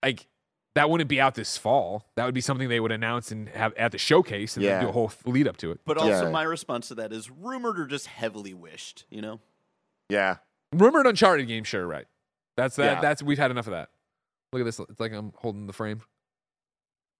[0.03, 0.27] Like
[0.75, 2.05] that wouldn't be out this fall.
[2.15, 4.81] That would be something they would announce and have at the showcase and then Yeah.
[4.81, 5.79] do a whole lead up to it.
[5.85, 6.29] But also, Yeah.
[6.31, 9.05] my response to that is rumored or just heavily wished.
[9.09, 9.39] You know,
[10.09, 10.37] Yeah,
[10.73, 12.05] Rumored Uncharted game, sure, right?
[12.57, 12.95] That's that.
[12.95, 13.01] Yeah.
[13.01, 13.89] That's we've had enough of that.
[14.53, 14.79] Look at this.
[14.79, 16.01] It's like I'm holding the frame.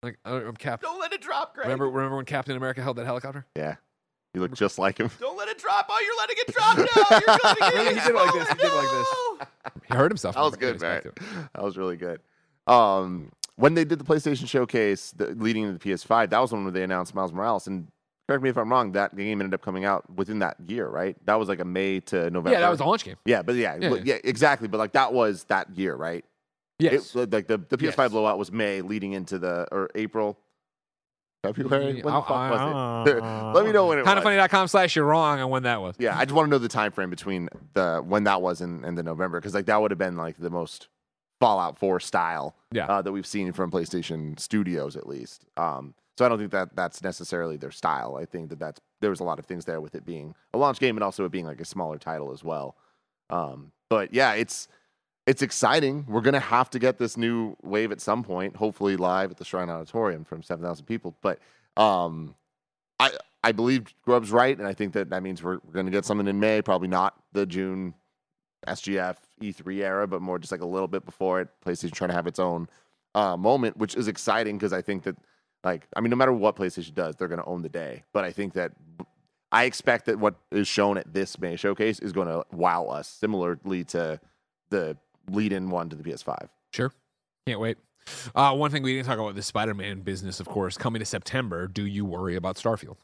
[0.03, 0.81] Like I- I'm Cap.
[0.81, 1.65] don't let it drop, Greg.
[1.65, 3.45] Remember, remember when Captain America held that helicopter?
[3.55, 3.75] yeah.
[4.35, 5.09] You look just like him.
[5.19, 5.87] Don't let it drop.
[5.89, 7.17] Oh, you're letting it drop now.
[7.17, 7.73] You're letting it.
[7.73, 7.89] Really?
[7.95, 8.47] He did it like this.
[8.49, 9.83] He did it like this.
[9.89, 10.35] He hurt himself.
[10.35, 10.95] That was good, man.
[10.95, 11.19] back to it.
[11.55, 12.21] That was really good.
[12.67, 16.71] Um, when they did the PlayStation showcase the, leading into the PS5, that was when
[16.71, 17.67] they announced Miles Morales.
[17.67, 17.87] And
[18.27, 21.17] correct me if I'm wrong, that game ended up coming out within that year, right?
[21.25, 22.51] That was like a May to November.
[22.51, 23.17] Yeah, that was the launch game.
[23.25, 24.67] Yeah, but yeah, Yeah, yeah, exactly.
[24.69, 26.23] But like that was that year, right?
[26.79, 27.13] Yes.
[27.15, 28.11] It, like the, the PS5 Yes.
[28.11, 30.37] blowout was May leading into the or April.
[31.43, 32.01] February.
[32.01, 33.21] When the fuck was it?
[33.23, 34.13] Uh, Let me know when it was.
[34.13, 35.95] Kindafunny.com slash you're wrong on when that was.
[35.97, 38.83] Yeah, I just want to know the time frame between the when that was and,
[38.85, 40.87] and the November because like that would have been like the most
[41.39, 42.85] Fallout 4 style Yeah.
[42.87, 45.45] uh, that we've seen from PlayStation Studios at least.
[45.57, 48.17] Um, so I don't think that that's necessarily their style.
[48.19, 50.57] I think that that's there was a lot of things there with it being a
[50.57, 52.75] launch game and also it being like a smaller title as well.
[53.29, 54.67] Um, but yeah, it's
[55.25, 56.05] it's exciting.
[56.09, 59.45] We're gonna have to get this new wave at some point, hopefully live at the
[59.45, 61.15] Shrine Auditorium from seven thousand people.
[61.21, 61.39] But
[61.77, 62.35] um,
[62.99, 66.03] I I believe Grubb's right, and I think that that means we're, we're gonna get
[66.03, 66.61] something in May.
[66.61, 67.93] Probably not the June
[68.67, 71.49] SGF E3 E era, but more just like a little bit before it.
[71.65, 72.67] PlayStation trying to have its own
[73.15, 75.15] uh, moment, which is exciting because I think that
[75.63, 78.03] like I mean, no matter what PlayStation does, they're gonna own the day.
[78.13, 78.73] But I think that
[79.51, 83.07] I expect that what is shown at this May showcase is going to wow us,
[83.07, 84.19] similarly to
[84.69, 84.97] the
[85.29, 86.49] lead-in one to the PS5.
[86.71, 86.91] Sure.
[87.47, 87.77] Can't wait.
[88.35, 91.05] Uh, one thing we didn't talk about the Spider Man business, of course, coming to
[91.05, 91.67] September.
[91.67, 92.97] Do you worry about Starfield?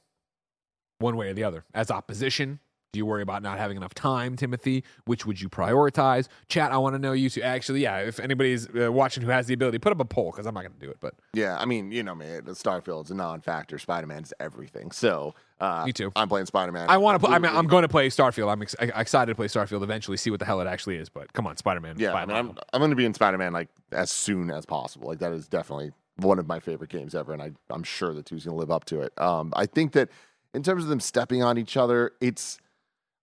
[0.99, 1.65] One way or the other.
[1.73, 2.59] As opposition,
[2.95, 4.85] do you worry about not having enough time, Timothy?
[5.03, 6.29] Which would you prioritize?
[6.47, 7.41] Chat, I want to know you two.
[7.41, 10.45] Actually, yeah, if anybody's uh, watching who has the ability, put up a poll because
[10.45, 10.95] I'm not going to do it.
[11.01, 13.77] But Yeah, I mean, you know me, Starfield's a non-factor.
[13.77, 14.91] Spider-Man's everything.
[14.91, 16.13] So uh, Me too.
[16.15, 16.89] I'm playing Spider-Man.
[16.89, 17.27] I want to.
[17.27, 17.35] play.
[17.35, 18.49] I mean, I'm going to play Starfield.
[18.49, 21.09] I'm ex- excited to play Starfield eventually, see what the hell it actually is.
[21.09, 21.95] But come on, Spider Man.
[21.99, 25.09] Yeah, I mean, I'm, I'm going to be in Spider-Man like as soon as possible.
[25.09, 28.23] Like that is definitely one of my favorite games ever, and I, I'm sure the
[28.23, 29.11] two's going to live up to it.
[29.19, 30.07] Um, I think that
[30.53, 32.57] in terms of them stepping on each other, it's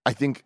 [0.04, 0.44] I think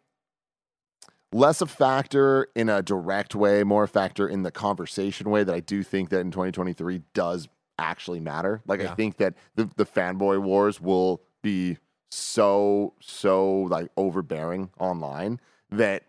[1.32, 5.54] less a factor in a direct way, more a factor in the conversation way that
[5.54, 8.62] I do think that in 2023 does actually matter.
[8.66, 8.92] Like Yeah.
[8.92, 11.78] I think that the the fanboy wars will be
[12.10, 15.40] so so like overbearing online
[15.70, 16.04] that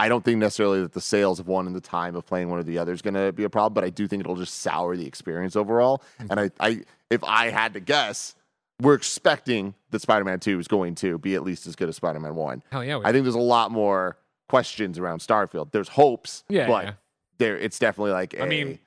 [0.00, 2.60] I don't think necessarily that the sales of one and the time of playing one
[2.60, 4.60] or the other is going to be a problem, but I do think it'll just
[4.60, 6.02] sour the experience overall.
[6.20, 6.30] Mm-hmm.
[6.30, 8.36] And I, I, if I had to guess,
[8.80, 12.34] we're expecting that Spider-Man Two is going to be at least as good as Spider-Man
[12.34, 12.62] One.
[12.70, 13.00] Hell yeah.
[13.04, 15.72] I think there's a lot more questions around Starfield.
[15.72, 16.92] There's hopes, Yeah, but yeah.
[17.38, 18.78] there it's definitely like I a- mean,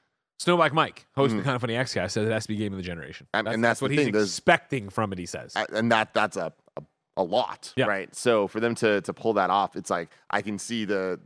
[0.41, 1.41] Snowbike Mike, host of Mhm.
[1.41, 3.27] the Kinda Funny X guy, says it has to be game of the generation.
[3.33, 5.19] And- and that's what the he's thing, there's- expecting from it.
[5.19, 5.55] He says.
[5.71, 6.81] And that that's a, a
[7.17, 7.85] a lot, Yeah.
[7.85, 8.15] right?
[8.15, 11.19] So for them to to pull that off, it's like I can see the.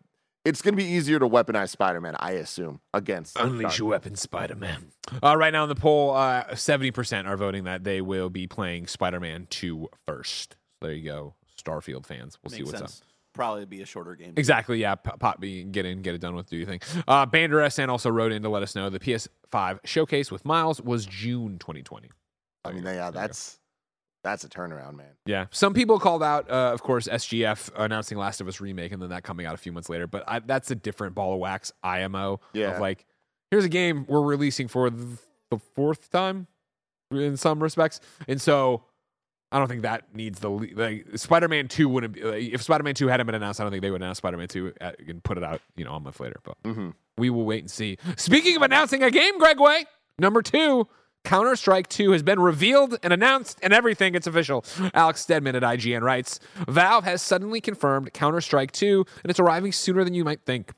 [0.45, 3.77] It's going to be easier to weaponize Spider-Man, I assume, against Unleash Starfield.
[3.79, 4.91] your weapon, Spider Man.
[5.23, 8.45] Uh, right now in the poll, uh, seventy percent are voting that they will be
[8.47, 10.55] playing Spider Man 2 first.
[10.79, 12.37] So there you go, Starfield fans.
[12.43, 13.01] We'll see what's sense.
[13.01, 13.07] up.
[13.33, 14.33] Probably be a shorter game.
[14.37, 14.95] Exactly, yeah.
[14.95, 16.49] Pop, pop be get in, get it done with.
[16.49, 16.83] Do you think?
[17.07, 20.79] Uh, Bander SN also wrote in to let us know the PS5 showcase with Miles
[20.79, 22.09] was June 2020.
[22.63, 23.59] I mean, yeah, that's
[24.25, 25.11] that's a turnaround, man.
[25.25, 29.01] Yeah, some people called out, uh, of course, SGF announcing Last of Us remake and
[29.01, 30.07] then that coming out a few months later.
[30.07, 32.71] But I, that's a different ball of wax IMO Yeah.
[32.71, 33.05] of like,
[33.51, 35.17] here's a game we're releasing for the,
[35.73, 36.47] fourth time
[37.11, 38.83] in some respects, and so
[39.53, 43.07] I don't think that needs the like Spider-Man Two wouldn't be like, if Spider-Man Two
[43.07, 43.61] hadn't been announced.
[43.61, 45.93] I don't think they would announce Spider-Man Two at, and put it out, you know,
[45.93, 46.41] a month later.
[46.43, 47.97] But hmm we will wait and see.
[48.17, 49.85] Speaking of announcing a game, Greg Way,
[50.19, 50.89] number two,
[51.25, 54.13] Counter Strike 2 has been revealed and announced, and everything.
[54.13, 54.63] It's official.
[54.93, 59.71] Alex Stedman at IGN writes Valve has suddenly confirmed Counter Strike 2, and it's arriving
[59.71, 60.71] sooner than you might think.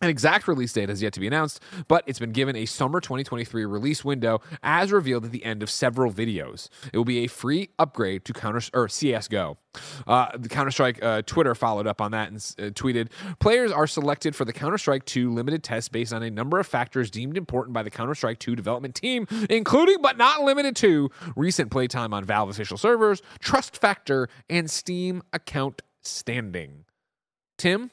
[0.00, 3.00] An exact release date has yet to be announced, but it's been given a summer
[3.00, 6.68] 2023 release window as revealed at the end of several videos.
[6.92, 9.58] It will be a free upgrade to Counter or CS:GO.
[10.06, 13.08] Uh, the Counter Strike uh, Twitter followed up on that and uh, tweeted:
[13.40, 16.66] "Players are selected for the Counter Strike 2 limited test based on a number of
[16.66, 21.10] factors deemed important by the Counter Strike 2 development team, including but not limited to
[21.34, 26.84] recent playtime on Valve official servers, trust factor, and Steam account standing."
[27.56, 27.90] Tim,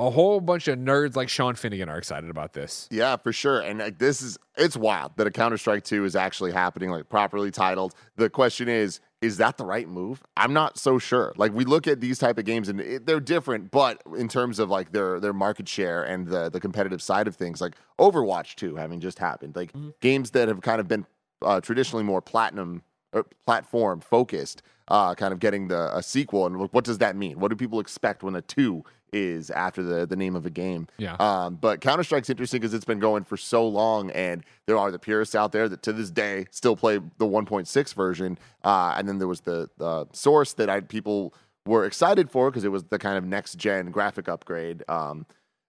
[0.00, 2.88] a whole bunch of nerds like Sean Finnegan are excited about this.
[2.90, 3.60] Yeah, for sure.
[3.60, 7.10] And like this is it's wild that a Counter Strike 2 is actually happening, like
[7.10, 7.94] properly titled.
[8.16, 10.22] The question is, is that the right move?
[10.38, 11.34] I'm not so sure.
[11.36, 14.58] Like we look at these type of games and it, they're different, but in terms
[14.58, 18.54] of like their their market share and the the competitive side of things, like Overwatch
[18.54, 21.04] 2 having just happened, like games that have kind of been
[21.42, 22.82] uh, traditionally more platinum
[23.12, 26.46] or platform focused, uh, kind of getting the a sequel.
[26.46, 27.38] And what does that mean?
[27.38, 30.86] What do people expect when a two is after the the name of a game?
[30.98, 31.16] Yeah.
[31.20, 34.90] Um, but Counter Strike's interesting because it's been going for so long, and there are
[34.90, 38.38] the purists out there that to this day still play the 1.6 version.
[38.64, 41.34] Uh, and then there was the the source that I people
[41.66, 44.82] were excited for because it was the kind of next gen graphic upgrade.
[44.88, 45.26] Um,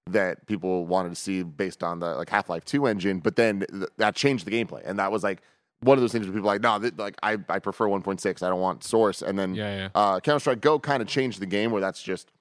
[0.09, 3.65] that people wanted to see based on the like Half Life Two engine, but then
[3.71, 5.41] th- that changed the gameplay, and that was like
[5.81, 8.43] one of those things where people were like, no, th- like I, I prefer 1.6,
[8.43, 9.89] I don't want Source, and then Yeah, yeah.
[9.95, 12.31] uh, Counter Strike Go kind of changed the game where that's just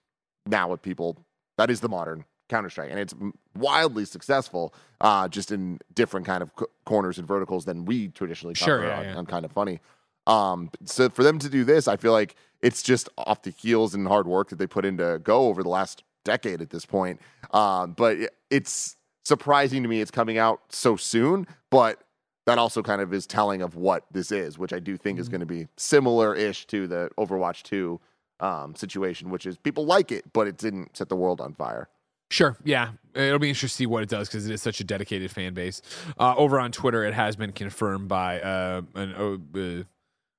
[0.46, 1.16] now what people
[1.58, 3.14] that is the modern Counter Strike, and it's
[3.56, 8.54] wildly successful, uh, just in different kind of c- corners and verticals than we traditionally
[8.54, 9.16] cover Sure, yeah, on, yeah.
[9.16, 9.78] on kinda funny.
[10.26, 13.94] Um, so for them to do this, I feel like it's just off the heels
[13.94, 17.20] and hard work that they put into Go over the last decade at this point.
[17.52, 18.16] Um, but
[18.50, 22.02] it's surprising to me it's coming out so soon, but
[22.46, 25.26] that also kind of is telling of what this is, which I do think is
[25.26, 25.30] Mm-hmm.
[25.32, 28.00] going to be similar-ish to the Overwatch 2
[28.40, 31.88] um, situation, which is people like it, but it didn't set the world on fire.
[32.30, 32.56] Sure.
[32.64, 32.92] Yeah.
[33.14, 35.52] It'll be interesting to see what it does because it is such a dedicated fan
[35.52, 35.82] base.
[36.18, 39.14] Uh, over on Twitter, it has been confirmed by uh, an
[39.54, 39.82] uh, uh,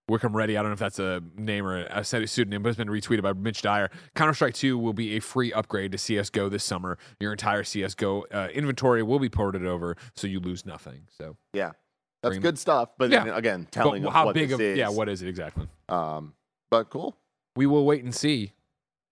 [0.07, 0.57] Wickham Ready.
[0.57, 3.23] I don't know if that's a name or a set- pseudonym, but it's been retweeted
[3.23, 3.89] by Mitch Dyer.
[4.15, 6.97] Counter Strike 2 will be a free upgrade to CSGO this summer.
[7.19, 11.07] Your entire CSGO uh, inventory will be ported over, so you lose nothing.
[11.17, 11.71] So, Yeah,
[12.23, 12.89] that's good stuff.
[12.97, 13.25] But Yeah.
[13.25, 14.77] then again, telling of how what big of is.
[14.77, 15.67] yeah, what is it exactly?
[15.89, 16.33] Um,
[16.69, 17.17] but cool.
[17.55, 18.53] We will wait and see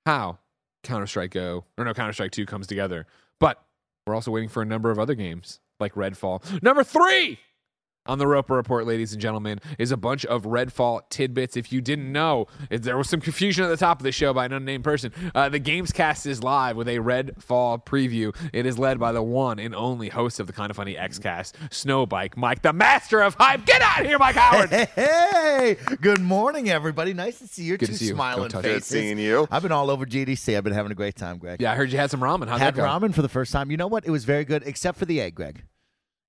[0.06, 0.40] how
[0.84, 3.06] Counter Strike Go or no Counter Strike 2 comes together.
[3.40, 3.64] But
[4.06, 6.62] we're also waiting for a number of other games like Redfall.
[6.64, 7.40] Number three
[8.06, 11.56] on the Roper Report, ladies and gentlemen, is a bunch of Redfall tidbits.
[11.56, 14.34] If you didn't know, if there was some confusion at the top of the show
[14.34, 15.12] by an unnamed person.
[15.36, 18.36] Uh, the Gamescast is live with a Redfall preview.
[18.54, 22.36] It is led by the one and only host of the Kinda Funny Xcast, Snowbike
[22.36, 23.66] Mike, the master of hype.
[23.66, 24.70] Get out of here, Mike Howard.
[24.70, 27.14] Hey, hey, good morning, everybody.
[27.14, 28.14] Nice to see your Good two to see you.
[28.16, 28.74] smiling Don't touch it.
[28.76, 29.48] Good seeing you.
[29.52, 30.58] I've been all over GDC.
[30.58, 31.62] I've been having a great time, Greg.
[31.62, 32.48] yeah, I heard you had some ramen.
[32.48, 32.84] How'd Had that go?
[32.88, 33.70] ramen for the first time.
[33.72, 34.06] You know what?
[34.06, 35.64] It was very good, except for the egg, Greg.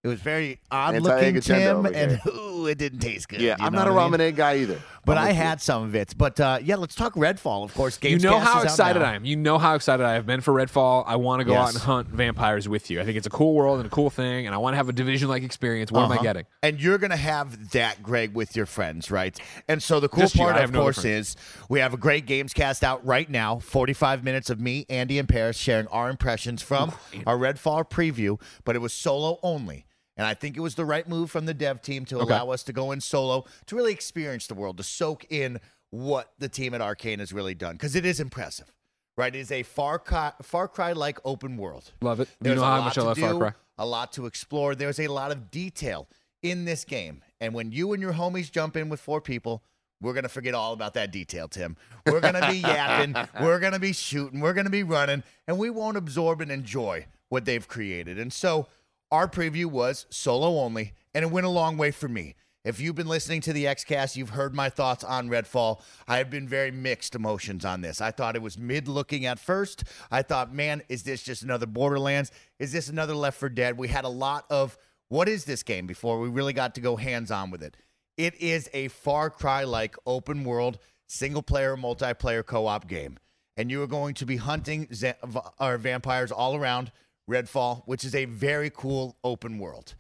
[0.02, 3.42] It was very odd looking, Anti-egg agenda Tim, and ooh, it didn't taste good.
[3.42, 4.12] Yeah, I'm not a what I mean?
[4.18, 4.80] ramen egg guy either.
[5.04, 5.42] But I'm I with you.
[5.42, 6.14] had some of it.
[6.16, 7.64] But uh, yeah, let's talk Redfall.
[7.64, 9.02] Of course, You know how is out excited.
[9.02, 9.26] I am.
[9.26, 11.04] You know how excited I have been for Redfall.
[11.06, 12.98] I want to go out and hunt vampires with you.
[13.00, 14.88] I think it's a cool world and a cool thing, and I want to have
[14.88, 15.92] a division like experience.
[15.92, 16.22] What am I Uh-huh.
[16.22, 16.46] getting?
[16.62, 19.38] And you're going to have that, Greg, with your friends, right?
[19.68, 21.30] And so the cool Just part, I of no course, friends.
[21.30, 21.36] is
[21.68, 25.28] we have a great games cast out right now 45 minutes of me, Andy, and
[25.28, 26.92] Paris sharing our impressions from
[27.26, 29.84] our Redfall preview, but it was solo only.
[30.20, 32.24] And I think it was the right move from the dev team to Okay.
[32.34, 36.34] allow us to go in solo to really experience the world, to soak in what
[36.38, 38.70] the team at Arcane has really done, because it is impressive,
[39.16, 39.34] right?
[39.34, 41.92] It is a Far Cry, Far Cry like open world.
[42.02, 42.28] Love it.
[42.28, 43.52] You There's know a how much I love Far do, Cry.
[43.78, 44.74] A lot to explore.
[44.74, 46.06] There's a lot of detail
[46.42, 47.22] in this game.
[47.40, 49.62] And when you and your homies jump in with four people,
[50.02, 51.78] we're going to forget all about that detail, Tim.
[52.04, 53.16] We're going to be yapping.
[53.40, 54.40] We're going to be shooting.
[54.40, 55.22] We're going to be running.
[55.46, 58.18] And we won't absorb and enjoy what they've created.
[58.18, 58.66] And so
[59.10, 62.34] our preview was solo only, and it went a long way for me.
[62.62, 65.80] If you've been listening to the XCast, you've heard my thoughts on Redfall.
[66.06, 68.02] I have been very mixed emotions on this.
[68.02, 69.84] I thought it was mid looking at first.
[70.10, 72.30] I thought, man, is this just another Borderlands?
[72.58, 73.78] Is this another Left 4 Dead?
[73.78, 74.76] We had a lot of
[75.08, 77.78] what is this game before we really got to go hands on with it.
[78.18, 83.18] It is a Far Cry like open world, single player, multiplayer co op game.
[83.56, 86.92] And you are going to be hunting v- or vampires all around
[87.30, 89.94] Redfall, which is a very cool open world.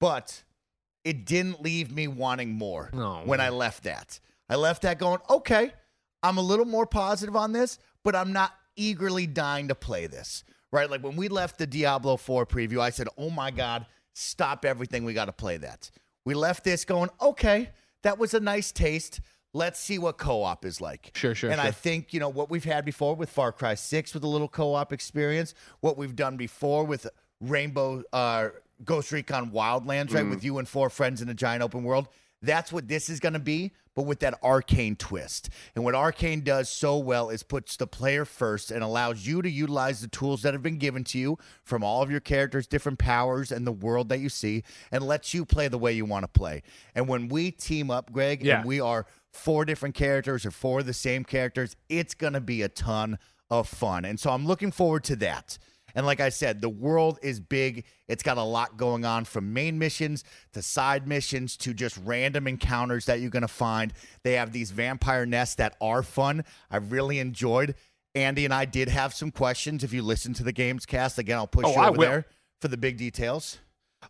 [0.00, 0.42] But
[1.04, 3.22] it didn't leave me wanting more No.
[3.24, 4.18] when I left that.
[4.48, 5.72] I left that going, okay,
[6.22, 10.44] I'm a little more positive on this, but I'm not eagerly dying to play this.
[10.72, 10.90] Right?
[10.90, 15.04] Like when we left the Diablo 4 preview, I said, oh my God, stop everything.
[15.04, 15.90] We got to play that.
[16.24, 17.70] We left this going, okay,
[18.02, 19.20] that was a nice taste.
[19.52, 21.10] Let's see what co op is like.
[21.14, 24.14] Sure, sure, And I think, you know, what we've had before with Far Cry 6
[24.14, 27.06] with a little co op experience, what we've done before with
[27.40, 28.50] Rainbow, uh,
[28.84, 30.26] Ghost Recon Wildlands, right?
[30.28, 32.08] With you and four friends in a giant open world.
[32.42, 35.50] That's what this is going to be, but with that arcane twist.
[35.74, 39.50] And what arcane does so well is puts the player first and allows you to
[39.50, 42.98] utilize the tools that have been given to you from all of your characters, different
[42.98, 46.22] powers, and the world that you see, and lets you play the way you want
[46.22, 46.62] to play.
[46.94, 48.60] And when we team up, Greg, Yeah.
[48.60, 52.40] and we are four different characters or four of the same characters, it's going to
[52.40, 53.18] be a ton
[53.50, 54.04] of fun.
[54.04, 55.58] And so I'm looking forward to that.
[55.94, 57.84] And like I said, the world is big.
[58.06, 62.46] It's got a lot going on from main missions to side missions to just random
[62.46, 63.92] encounters that you're going to find.
[64.22, 66.44] They have these vampire nests that are fun.
[66.70, 67.74] I've really enjoyed.
[68.14, 69.82] Andy and I did have some questions.
[69.82, 72.08] If you listen to the games cast, again, I'll push Oh, you I over will.
[72.08, 72.26] there
[72.60, 73.58] for the big details.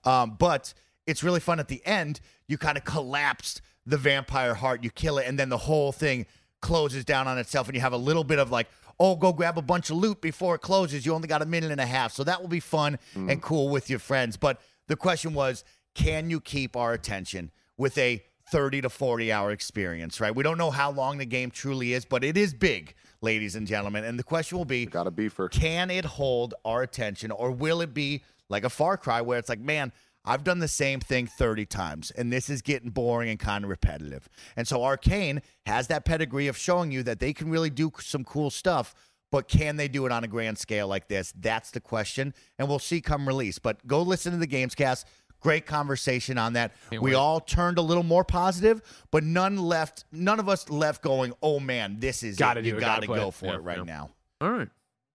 [0.05, 0.75] Um, but
[1.07, 2.21] it's really fun at the end.
[2.47, 6.27] You kind of collapsed the vampire heart, you kill it, and then the whole thing
[6.61, 9.57] closes down on itself, and you have a little bit of like, oh, go grab
[9.57, 11.07] a bunch of loot before it closes.
[11.07, 12.13] You only got a minute and a half.
[12.13, 13.41] So that will be fun and mm.
[13.41, 14.37] cool with your friends.
[14.37, 15.65] But the question was,
[15.95, 20.35] can you keep our attention with a 30 to 40 hour experience, right?
[20.35, 23.67] We don't know how long the game truly is, but it is big, ladies and
[23.67, 24.05] gentlemen.
[24.05, 25.51] And the question will be, Got a beefer.
[25.51, 29.49] can it hold our attention or will it be like a Far Cry where it's
[29.49, 29.93] like, man,
[30.25, 33.71] I've done the same thing 30 times and this is getting boring and kind of
[33.71, 34.29] repetitive.
[34.57, 38.25] And so Arcane has that pedigree of showing you that they can really do some
[38.25, 38.95] cool stuff,
[39.33, 41.33] But can they do it on a grand scale like this?
[41.39, 43.59] That's the question, and we'll see come release.
[43.61, 45.05] But go listen to the Gamescast.
[45.41, 46.73] Great conversation on that.
[46.91, 47.17] Can't we wait.
[47.17, 50.05] all turned a little more positive, but none left.
[50.13, 52.65] None of us left going, "Oh man, this is Gotta it.
[52.65, 53.85] do You it, got gotta go it." for Yeah, it right yeah.
[53.85, 54.69] now." All right.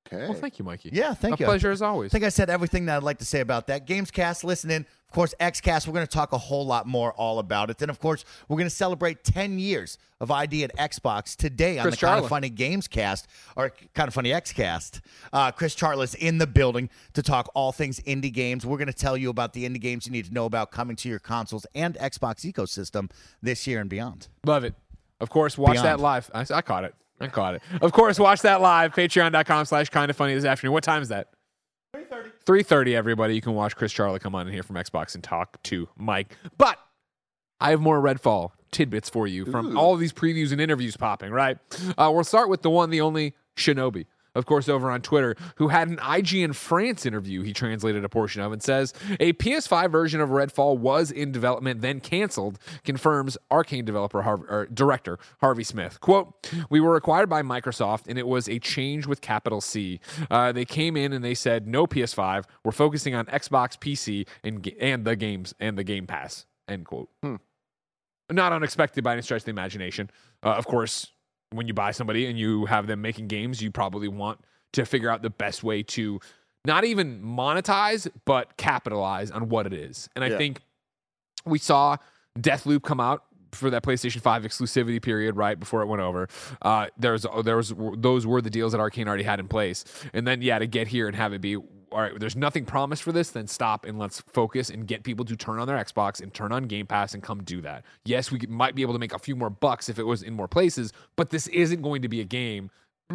[0.08, 0.28] Okay.
[0.28, 0.91] Well, thank you, Mikey.
[0.94, 1.46] Yeah, thank A you.
[1.46, 2.12] pleasure as always.
[2.12, 3.88] I think I said everything that I'd like to say about that.
[3.88, 4.86] Gamescast, listen in.
[5.08, 7.78] Of course, Xcast, we're going to talk a whole lot more all about it.
[7.78, 11.84] Then, of course, we're going to celebrate 10 years of ID at Xbox today on
[11.84, 15.00] Chris the Kinda Funny Gamescast, or Kinda Funny Xcast.
[15.34, 18.65] Uh, Chris Charla in the building to talk all things indie games.
[18.65, 20.96] We're going to tell you about the indie games you need to know about coming
[20.98, 23.10] to your consoles and Xbox ecosystem
[23.41, 24.28] this year and beyond.
[24.46, 24.76] Love it.
[25.20, 25.88] Of course, watch Beyond.
[25.88, 26.30] that live.
[26.34, 26.94] I, I caught it.
[27.19, 27.62] I caught it.
[27.82, 28.93] Of course, watch that live.
[28.93, 30.73] Patreon.com slash kinda funny this afternoon.
[30.73, 31.30] What time is that?
[31.95, 32.32] 3.30.
[32.45, 33.36] 3.30, everybody.
[33.36, 36.36] You can watch Chris Charla come on in here from Xbox and talk to Mike.
[36.58, 36.78] But
[37.62, 41.32] I have more Redfall tidbits for you from all of these previews and interviews popping,
[41.32, 41.58] right?
[41.97, 44.06] Uh, we'll start with the one, the only Shinobi.
[44.36, 48.41] Of course, over on Twitter, who had an IGN France interview he translated a portion
[48.41, 53.86] of and says a PS5 version of Redfall was in development, then canceled, confirms Arcane
[53.86, 56.00] developer director Harvey Smith.
[56.02, 56.34] Quote,
[56.69, 60.00] We were acquired by Microsoft and it was a change with capital C.
[60.30, 64.67] Uh, they came in and they said, no PS5, we're focusing on Xbox, PC, and,
[64.80, 66.45] and the games and the Game Pass.
[66.67, 67.10] End quote
[68.32, 70.10] not unexpected by any stretch of the imagination.
[70.43, 71.12] Uh, of course,
[71.56, 74.39] when you buy somebody and you have them making games, you probably want
[74.74, 76.20] to figure out the best way to
[76.65, 80.10] not even monetize, but capitalize on what it is.
[80.15, 80.38] And I Yeah.
[80.38, 80.62] think
[81.46, 81.98] we saw
[82.38, 86.28] Deathloop come out for that PlayStation 5 exclusivity period right before it went over.
[86.62, 89.86] Uh, there's there was those were the deals that Arcane already had in place.
[90.13, 91.56] And then yeah, to get here and have it be
[91.95, 95.23] all right, there's nothing promised for this, then stop and let's focus and get people
[95.25, 97.86] to turn on their Xbox and turn on Game Pass and come do that.
[98.03, 100.34] Yes, we might be able to make a few more bucks if it was in
[100.34, 102.69] more places, but this isn't going to be a game,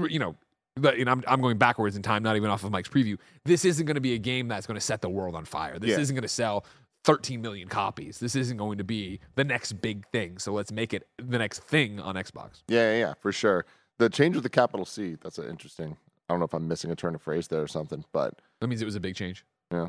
[0.08, 0.34] you know,
[0.82, 3.18] and I'm, I'm going backwards in time, not even off of Mike's preview.
[3.44, 5.78] This isn't going to be a game that's going to set the world on fire.
[5.78, 5.98] This Yeah.
[5.98, 6.64] isn't going to sell
[7.04, 8.18] 13 million copies.
[8.18, 10.38] This isn't going to be the next big thing.
[10.38, 12.62] So let's make it the next thing on Xbox.
[12.68, 13.66] Yeah, yeah, yeah, for sure.
[13.98, 15.96] The change with the capital C, that's an interesting.
[16.28, 18.66] I don't know if I'm missing a turn of phrase there or something, but That
[18.68, 19.44] means it was a big change.
[19.73, 19.88] Yeah.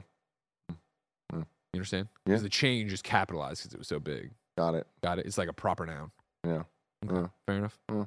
[0.69, 0.75] You
[1.33, 1.45] Mm.
[1.73, 2.07] understand?
[2.25, 2.37] Yeah.
[2.37, 4.31] The change is capitalized because it was so big.
[4.57, 4.85] got it.
[5.01, 5.25] Got it.
[5.25, 6.11] It's like a proper noun.
[6.45, 6.63] Yeah.
[7.05, 7.27] Okay, Yeah.
[7.47, 7.79] Fair enough.
[7.89, 8.05] Yeah.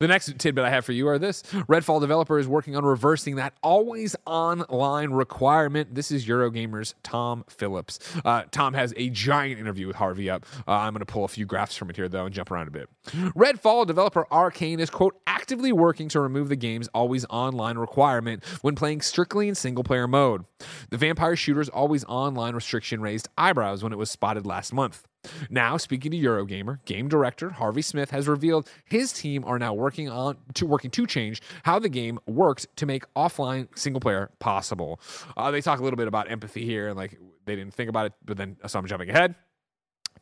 [0.00, 3.36] The next tidbit I have for you are this Redfall developer is working on reversing
[3.36, 5.94] that always online requirement.
[5.94, 8.00] This is Eurogamer's Tom Phillips.
[8.24, 10.46] Uh, Tom has a giant interview with Harvey up.
[10.66, 12.66] Uh, I'm going to pull a few graphs from it here, though, and jump around
[12.66, 12.88] a bit.
[13.06, 18.74] Redfall developer Arcane is, quote, actively working to remove the game's always online requirement when
[18.74, 20.44] playing strictly in single player mode.
[20.90, 25.06] The vampire shooter's always online restriction raised eyebrows when it was spotted last month.
[25.50, 30.08] Now, speaking to Eurogamer, game director Harvey Smith has revealed his team are now working
[30.08, 35.00] on to working to change how the game works to make offline single player possible.
[35.36, 38.06] Uh, they talk a little bit about empathy here, and like they didn't think about
[38.06, 39.34] it, but then so I'm jumping ahead.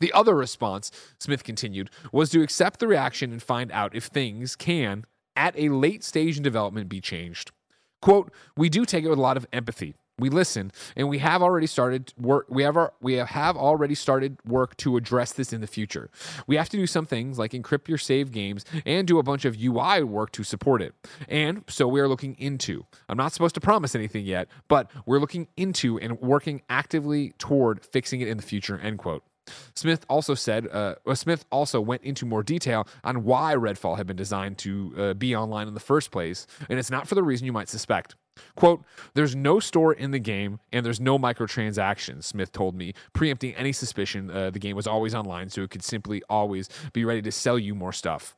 [0.01, 4.57] The other response, Smith continued, was to accept the reaction and find out if things
[4.57, 5.05] can,
[5.37, 7.53] at a late stage in development, be changed.
[8.01, 9.95] Quote, we do take it with a lot of empathy.
[10.19, 12.47] We listen, and we have already started work.
[12.49, 16.11] We have our, we have already started work to address this in the future.
[16.47, 19.45] We have to do some things like encrypt your save games and do a bunch
[19.45, 20.95] of UI work to support it.
[21.29, 22.85] And so we are looking into.
[23.09, 27.85] I'm not supposed to promise anything yet, but we're looking into and working actively toward
[27.85, 28.79] fixing it in the future.
[28.79, 29.25] End quote.
[29.75, 34.17] Smith also said, uh, Smith also went into more detail on why Redfall had been
[34.17, 37.47] designed to uh, be online in the first place, and it's not for the reason
[37.47, 38.15] you might suspect.
[38.57, 38.83] Quote,
[39.15, 43.73] there's no store in the game and there's no microtransactions, Smith told me, preempting any
[43.73, 47.33] suspicion uh, the game was always online so it could simply always be ready to
[47.33, 48.35] sell you more stuff.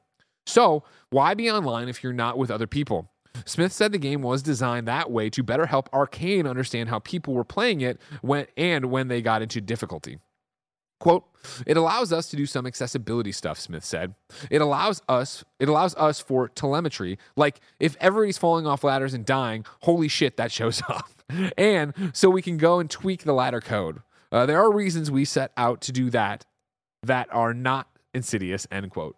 [0.47, 3.11] So, why be online if you're not with other people?
[3.45, 7.35] Smith said the game was designed that way to better help Arcane understand how people
[7.35, 10.19] were playing it when and when they got into difficulty.
[11.05, 11.27] Quote,
[11.67, 14.15] it allows us to do some accessibility stuff, Smith said.
[14.51, 17.19] It allows us it allows us for telemetry.
[17.37, 21.11] Like if everybody's falling off ladders and dying, holy shit, that shows up.
[21.59, 24.01] And so we can go and tweak the ladder code.
[24.33, 26.47] Uh, there are reasons we set out to do that
[27.03, 29.15] that are not insidious, end quote.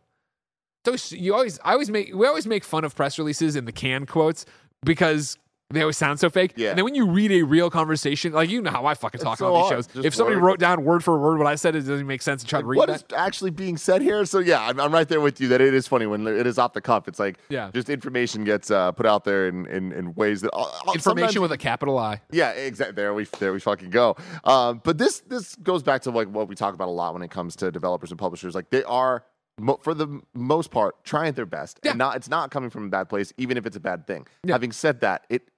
[0.84, 3.70] So you always I always make we always make fun of press releases and the
[3.70, 4.44] canned quotes
[4.84, 5.38] because
[5.70, 6.52] they always sound so fake.
[6.56, 6.70] Yeah.
[6.70, 9.38] And then when you read a real conversation, like you know how I fucking talk
[9.38, 9.86] so on these shows.
[9.88, 10.44] Just if somebody word.
[10.44, 12.66] wrote down word for word what I said, it doesn't make sense to try to
[12.66, 12.96] read What that.
[12.96, 14.24] is actually being said here?
[14.26, 16.56] So yeah, I'm, I'm right there with you that it is funny when it is
[16.56, 17.08] off the cuff.
[17.08, 17.70] It's like Yeah.
[17.74, 21.42] just information gets uh, put out there in, in, in ways that uh, uh, Information
[21.42, 22.20] with a capital I.
[22.30, 22.94] Yeah, exactly.
[22.94, 24.16] There we there we fucking go.
[24.44, 27.22] Um, but this this goes back to like what we talk about a lot when
[27.22, 28.54] it comes to developers and publishers.
[28.54, 29.24] Like they are
[29.58, 31.90] mo- for the most part, trying their best, Yeah.
[31.90, 34.28] and not it's not coming from a bad place, even if it's a bad thing.
[34.44, 34.52] Yeah.
[34.54, 35.48] Having said that, it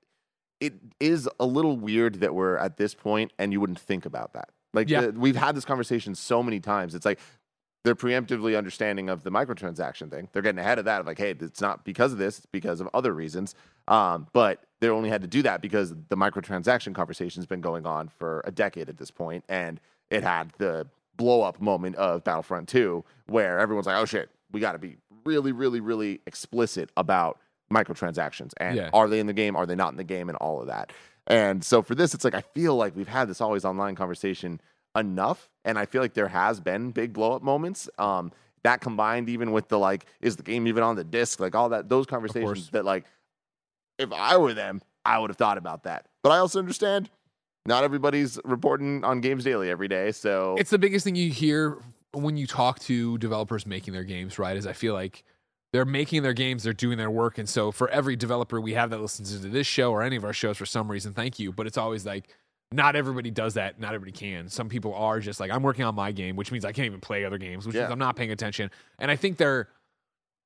[0.61, 4.33] it is a little weird that we're at this point, and you wouldn't think about
[4.33, 4.51] that.
[4.75, 5.03] Like Yeah.
[5.03, 6.95] the- we've had this conversation so many times.
[6.95, 7.19] It's like
[7.85, 10.29] they're preemptively understanding of the microtransaction thing.
[10.33, 11.01] They're getting ahead of that.
[11.01, 13.55] Of like, hey, it's not because of this; it's because of other reasons.
[13.87, 18.09] Um, but they only had to do that because the microtransaction conversation's been going on
[18.09, 19.81] for a decade at this point, and
[20.11, 20.87] it had the
[21.17, 24.97] blow up moment of Battlefront 2, where everyone's like, oh shit, we got to be
[25.25, 27.39] really, really, really explicit about
[27.73, 28.91] microtransactions and Yeah.
[28.93, 30.93] are they in the game, are they not in the game, and all of that.
[31.27, 34.61] And so for this, it's like I feel like we've had this always online conversation
[34.97, 37.89] enough, and I feel like there has been big blow up moments.
[37.99, 38.33] Um,
[38.65, 41.39] that combined even with the like, is the game even on the disc?
[41.41, 43.05] Like all that, those conversations that like,
[43.99, 46.07] if I were them, I would have thought about that.
[46.23, 47.11] But I also understand
[47.67, 51.79] not everybody's reporting on Games Daily every day, so It's the biggest thing you hear
[52.13, 54.57] when you talk to developers making their games, right?
[54.57, 55.25] Is I feel like
[55.73, 57.39] they're making their games, they're doing their work.
[57.39, 60.25] And so for every developer we have that listens to this show or any of
[60.25, 61.53] our shows for some reason, thank you.
[61.53, 62.29] But it's always like,
[62.73, 63.81] not everybody does that.
[63.81, 64.49] Not everybody can.
[64.49, 67.01] Some people are just like, I'm working on my game, which means I can't even
[67.01, 67.83] play other games, which Yeah.
[67.83, 68.71] means I'm not paying attention.
[68.99, 69.69] And I think they're,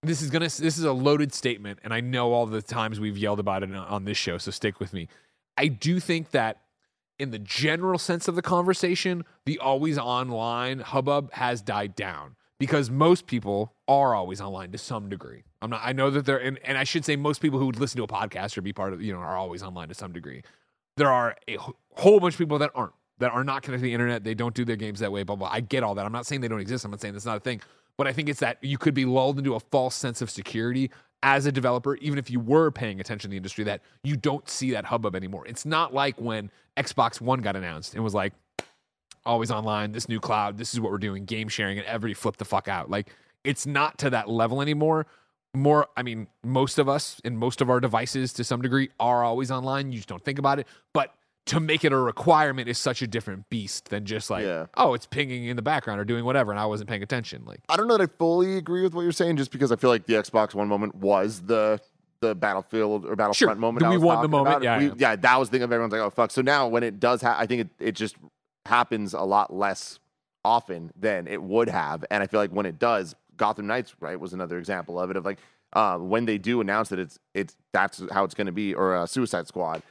[0.04, 1.78] this is gonna, this is a loaded statement.
[1.84, 4.38] And I know all the times we've yelled about it on- on this show.
[4.38, 5.08] So stick with me.
[5.56, 6.62] I do think that
[7.18, 12.92] in the general sense of the conversation, the always online hubbub has died down because
[12.92, 15.42] most people are always online to some degree.
[15.62, 17.80] I'm not, I know that they're, and, and I should say most people who would
[17.80, 20.12] listen to a podcast or be part of, you know, are always online to some
[20.12, 20.44] degree.
[20.96, 21.58] There are a
[21.96, 24.22] whole bunch of people that aren't, that are not connected to the internet.
[24.22, 25.48] They don't do their games that way, blah, blah.
[25.50, 26.06] I get all that.
[26.06, 26.84] I'm not saying they don't exist.
[26.84, 27.60] I'm not saying that's not a thing.
[27.98, 30.92] But I think it's that you could be lulled into a false sense of security
[31.24, 34.48] as a developer, even if you were paying attention to the industry, that you don't
[34.48, 35.48] see that hubbub anymore.
[35.48, 38.34] It's not like when Xbox One got announced and was like,
[39.24, 42.38] always online, this new cloud, this is what we're doing, game sharing, and everybody flipped
[42.38, 42.90] the fuck out.
[42.90, 43.14] Like,
[43.44, 45.06] it's not to that level anymore.
[45.54, 49.22] More, I mean, most of us and most of our devices to some degree are
[49.22, 49.92] always online.
[49.92, 50.66] You just don't think about it.
[50.94, 51.12] But
[51.46, 54.66] to make it a requirement is such a different beast than just like, Yeah.
[54.76, 57.42] oh, it's pinging in the background or doing whatever, and I wasn't paying attention.
[57.44, 59.76] Like, I don't know that I fully agree with what you're saying, just because I
[59.76, 61.80] feel like the Xbox One moment was the
[62.20, 63.54] the Battlefield or Battlefront Sure.
[63.56, 63.84] moment.
[63.90, 64.62] We want the moment?
[64.62, 64.92] Yeah, We- yeah.
[64.96, 66.30] yeah, that was the thing of everyone's like, oh fuck.
[66.30, 68.14] So now when it does, ha- I think it, it just
[68.66, 69.98] happens a lot less
[70.44, 74.18] often than it would have, and I feel like when it does, Gotham Knights right
[74.18, 75.16] was another example of it.
[75.16, 75.38] Of like
[75.72, 78.96] uh, when they do announce that it's it's that's how it's going to be, or
[78.96, 79.82] uh, Suicide Squad.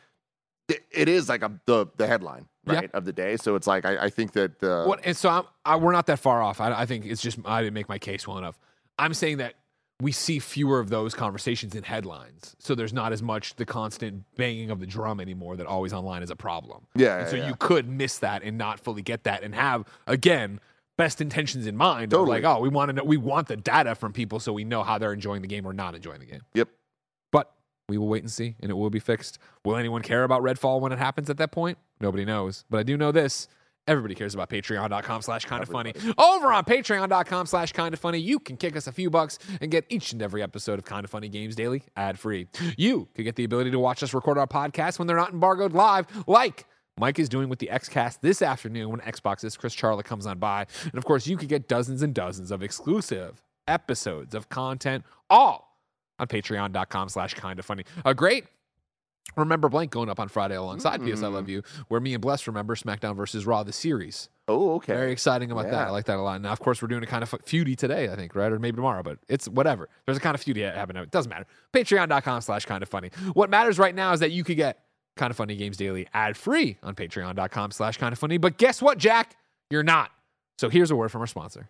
[0.67, 2.75] It, it is like a the the headline Yeah.
[2.75, 3.35] right of the day.
[3.37, 5.01] So it's like I, I think that the What?
[5.03, 6.61] And so I'm, I, we're not that far off.
[6.61, 8.57] I, I think it's just I didn't make my case well enough.
[8.97, 9.55] I'm saying that
[10.01, 14.23] we see fewer of those conversations in headlines, so there's not as much the constant
[14.35, 15.55] banging of the drum anymore.
[15.55, 16.87] That always online is a problem.
[16.95, 19.85] Yeah, And so yeah, you could miss that and not fully get that, and have
[20.07, 20.59] again
[20.97, 22.13] best intentions in mind.
[22.13, 22.41] Of Totally.
[22.41, 24.83] like, oh, we want to know, we want the data from people so we know
[24.83, 26.41] how they're enjoying the game or not enjoying the game.
[26.53, 26.69] Yep.
[27.31, 27.51] But
[27.89, 29.39] we will wait and see, and it will be fixed.
[29.63, 31.77] Will anyone care about Redfall when it happens at that point?
[31.99, 32.65] Nobody knows.
[32.69, 33.47] But I do know this.
[33.87, 35.93] Everybody cares about patreon.com slash kinda funny.
[36.17, 39.85] Over on patreon.com slash kinda funny, you can kick us a few bucks and get
[39.89, 42.47] each and every episode of Kinda Funny Games Daily ad free.
[42.77, 45.73] You could get the ability to watch us record our podcast when they're not embargoed
[45.73, 46.65] live, like
[46.99, 50.67] Mike is doing with the XCast this afternoon when Xbox's Chris Charla comes on by.
[50.83, 55.79] And of course, you could get dozens and dozens of exclusive episodes of content, all
[56.19, 57.83] on patreon.com slash kinda funny.
[58.05, 58.45] A great
[59.35, 61.33] Remember Blank going up on Friday alongside PS I mm.
[61.33, 64.29] Love You, where me and Bless remember SmackDown versus Raw, the series.
[64.47, 65.87] oh okay Very exciting about that.
[65.87, 66.41] I like that a lot.
[66.41, 68.51] Now, of course, we're doing a kind of feudy today, I think, right?
[68.51, 69.89] Or maybe tomorrow, but it's whatever.
[70.05, 71.03] There's a kind of feudy happening.
[71.03, 71.45] It doesn't matter.
[71.73, 73.11] Patreon.com slash kinda funny.
[73.33, 74.83] What matters right now is that you could get
[75.17, 78.37] kinda funny games daily ad free on patreon.com slash kinda funny.
[78.37, 79.35] But guess what, Jack?
[79.69, 80.11] You're not.
[80.57, 81.69] So here's a word from our sponsor.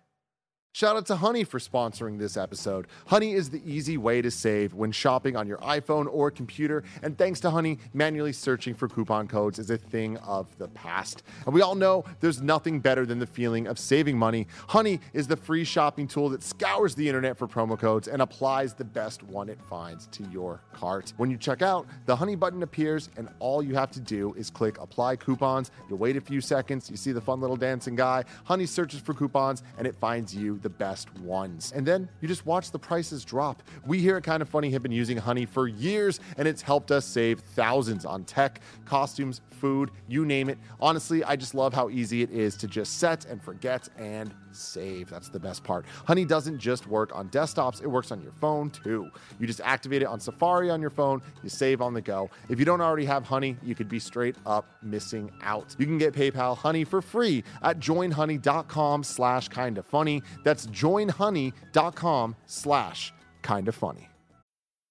[0.73, 2.87] Shout out to Honey for sponsoring this episode.
[3.07, 6.85] Honey is the easy way to save when shopping on your iPhone or computer.
[7.03, 11.23] And thanks to Honey, manually searching for coupon codes is a thing of the past.
[11.45, 14.47] And we all know there's nothing better than the feeling of saving money.
[14.69, 18.73] Honey is the free shopping tool that scours the internet for promo codes and applies
[18.73, 21.11] the best one it finds to your cart.
[21.17, 24.49] When you check out, the Honey button appears, and all you have to do is
[24.49, 25.69] click apply coupons.
[25.89, 28.23] You wait a few seconds, you see the fun little dancing guy.
[28.45, 31.71] Honey searches for coupons, and it finds you the best ones.
[31.75, 33.63] And then you just watch the prices drop.
[33.85, 37.05] We here at Kinda Funny have been using Honey for years, and it's helped us
[37.05, 40.57] save thousands on tech, costumes, food, you name it.
[40.79, 45.09] Honestly, I just love how easy it is to just set and forget and save.
[45.09, 45.85] That's the best part.
[46.05, 49.09] Honey doesn't just work on desktops, it works on your phone too.
[49.39, 52.29] You just activate it on Safari on your phone, you save on the go.
[52.49, 55.75] If you don't already have Honey, you could be straight up missing out.
[55.77, 60.21] You can get PayPal Honey for free at joinhoney.com slash kinda funny.
[60.43, 64.07] That's joinhoney.com slash kinda funny.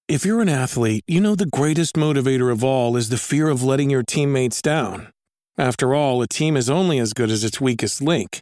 [0.07, 3.63] If you're an athlete, you know the greatest motivator of all is the fear of
[3.63, 5.07] letting your teammates down.
[5.57, 8.41] After all, a team is only as good as its weakest link.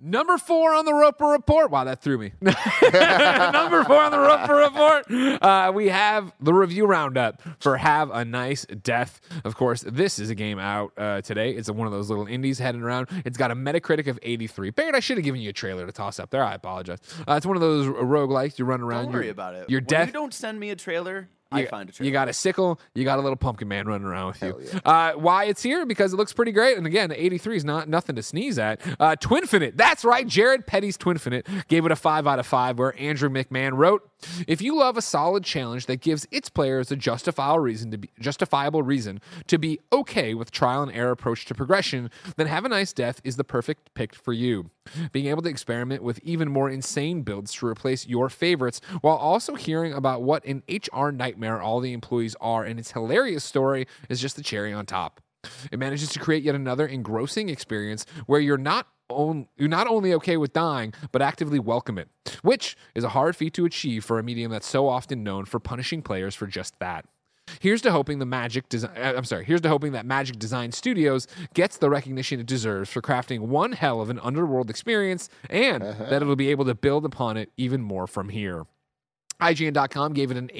[0.00, 1.70] Number four on the Roper Report.
[1.70, 2.32] Wow, that threw me.
[2.40, 5.10] Number four on the Roper Report.
[5.42, 9.20] Uh, we have the review roundup for Have a Nice Death.
[9.44, 11.50] Of course, this is a game out uh, today.
[11.50, 13.08] It's one of those little indies heading around.
[13.24, 14.70] It's got a Metacritic of 83.
[14.70, 16.44] Figured I should have given you a trailer to toss up there.
[16.44, 16.98] I apologize.
[17.26, 18.58] Uh, it's one of those roguelikes.
[18.58, 19.06] You run around.
[19.06, 19.68] Don't worry about it.
[19.68, 20.06] You're when death.
[20.08, 22.06] you don't send me a trailer, You, I find a trailer.
[22.06, 22.78] you got a sickle.
[22.94, 24.80] You got a little pumpkin man running around with you.
[24.84, 25.86] Uh, why it's here?
[25.86, 26.76] Because it looks pretty great.
[26.76, 28.80] And again, 83 is not nothing to sneeze at.
[29.00, 29.76] Uh, Twinfinite.
[29.76, 30.26] That's right.
[30.26, 32.78] Jared Petty's Twinfinite gave it a five out of five.
[32.78, 34.08] Where Andrew McMahon wrote,
[34.46, 38.10] "If you love a solid challenge that gives its players a justifiable reason to be
[38.20, 42.68] justifiable reason to be okay with trial and error approach to progression, then Have a
[42.68, 44.70] Nice Death is the perfect pick for you.
[45.12, 49.54] Being able to experiment with even more insane builds to replace your favorites while also
[49.54, 54.20] hearing about what an HR nightmare all the employees are and its hilarious story is
[54.20, 55.20] just the cherry on top.
[55.70, 60.12] It manages to create yet another engrossing experience where you're not on, you're not only
[60.14, 62.08] okay with dying, but actively welcome it,
[62.42, 65.58] which is a hard feat to achieve for a medium that's so often known for
[65.58, 67.04] punishing players for just that.
[67.60, 68.90] Here's to hoping the Magic Design.
[68.96, 69.44] Uh, I'm sorry.
[69.44, 73.72] Here's to hoping that Magic Design Studios gets the recognition it deserves for crafting one
[73.72, 76.10] hell of an underworld experience, and uh-huh.
[76.10, 78.66] that it'll be able to build upon it even more from here.
[79.40, 80.50] IGN.com gave it an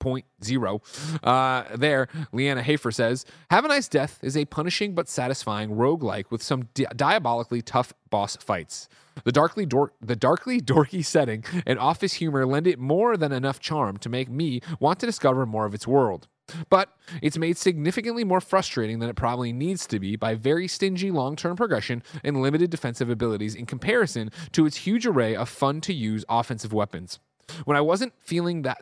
[0.00, 1.18] 8.0.
[1.22, 6.30] Uh, there, Leana Hafer says, Have a Nice Death is a punishing but satisfying roguelike
[6.30, 8.88] with some di- diabolically tough boss fights.
[9.24, 13.60] The darkly, dor- the darkly dorky setting and office humor lend it more than enough
[13.60, 16.28] charm to make me want to discover more of its world.
[16.70, 16.90] But
[17.22, 21.34] it's made significantly more frustrating than it probably needs to be by very stingy long
[21.34, 25.92] term progression and limited defensive abilities in comparison to its huge array of fun to
[25.92, 27.18] use offensive weapons.
[27.64, 28.78] When I wasn't feeling that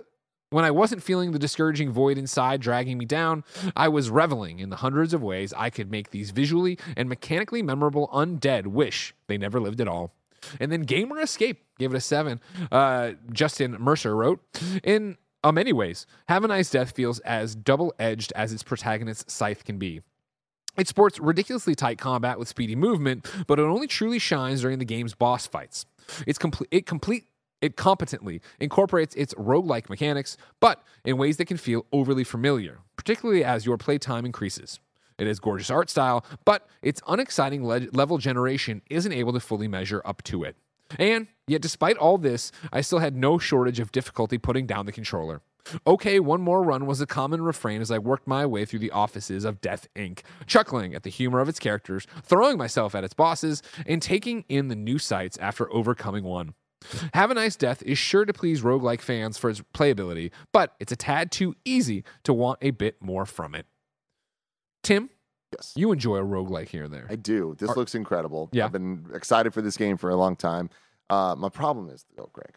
[0.50, 4.70] when I wasn't feeling the discouraging void inside dragging me down, I was reveling in
[4.70, 9.38] the hundreds of ways I could make these visually and mechanically memorable undead wish they
[9.38, 10.12] never lived at all.
[10.60, 12.40] And then Gamer Escape gave it a seven.
[12.70, 14.40] Uh, Justin Mercer wrote,
[14.82, 19.32] In uh, many ways, Have a Nice Death feels as double edged as its protagonist's
[19.32, 20.02] Scythe can be.
[20.76, 24.84] It sports ridiculously tight combat with speedy movement, but it only truly shines during the
[24.84, 25.86] game's boss fights.
[26.26, 26.68] It's complete.
[26.70, 27.24] It complete.
[27.60, 33.44] It competently incorporates its roguelike mechanics, but in ways that can feel overly familiar, particularly
[33.44, 34.80] as your playtime increases.
[35.18, 39.68] It has gorgeous art style, but its unexciting le- level generation isn't able to fully
[39.68, 40.56] measure up to it.
[40.98, 44.92] And yet, despite all this, I still had no shortage of difficulty putting down the
[44.92, 45.42] controller.
[45.86, 48.90] Okay, one more run was a common refrain as I worked my way through the
[48.90, 53.14] offices of Death Inc., chuckling at the humor of its characters, throwing myself at its
[53.14, 56.52] bosses, and taking in the new sights after overcoming one.
[57.14, 60.92] Have a Nice Death is sure to please roguelike fans for its playability, but it's
[60.92, 63.66] a tad too easy to want a bit more from it.
[64.82, 65.10] Tim,
[65.52, 65.72] Yes.
[65.76, 67.06] you enjoy a roguelike here and there.
[67.08, 67.54] I do.
[67.58, 68.48] This Are- looks incredible.
[68.52, 68.64] Yeah.
[68.64, 70.68] I've been excited for this game for a long time.
[71.10, 72.56] Uh, my problem is, though, Greg,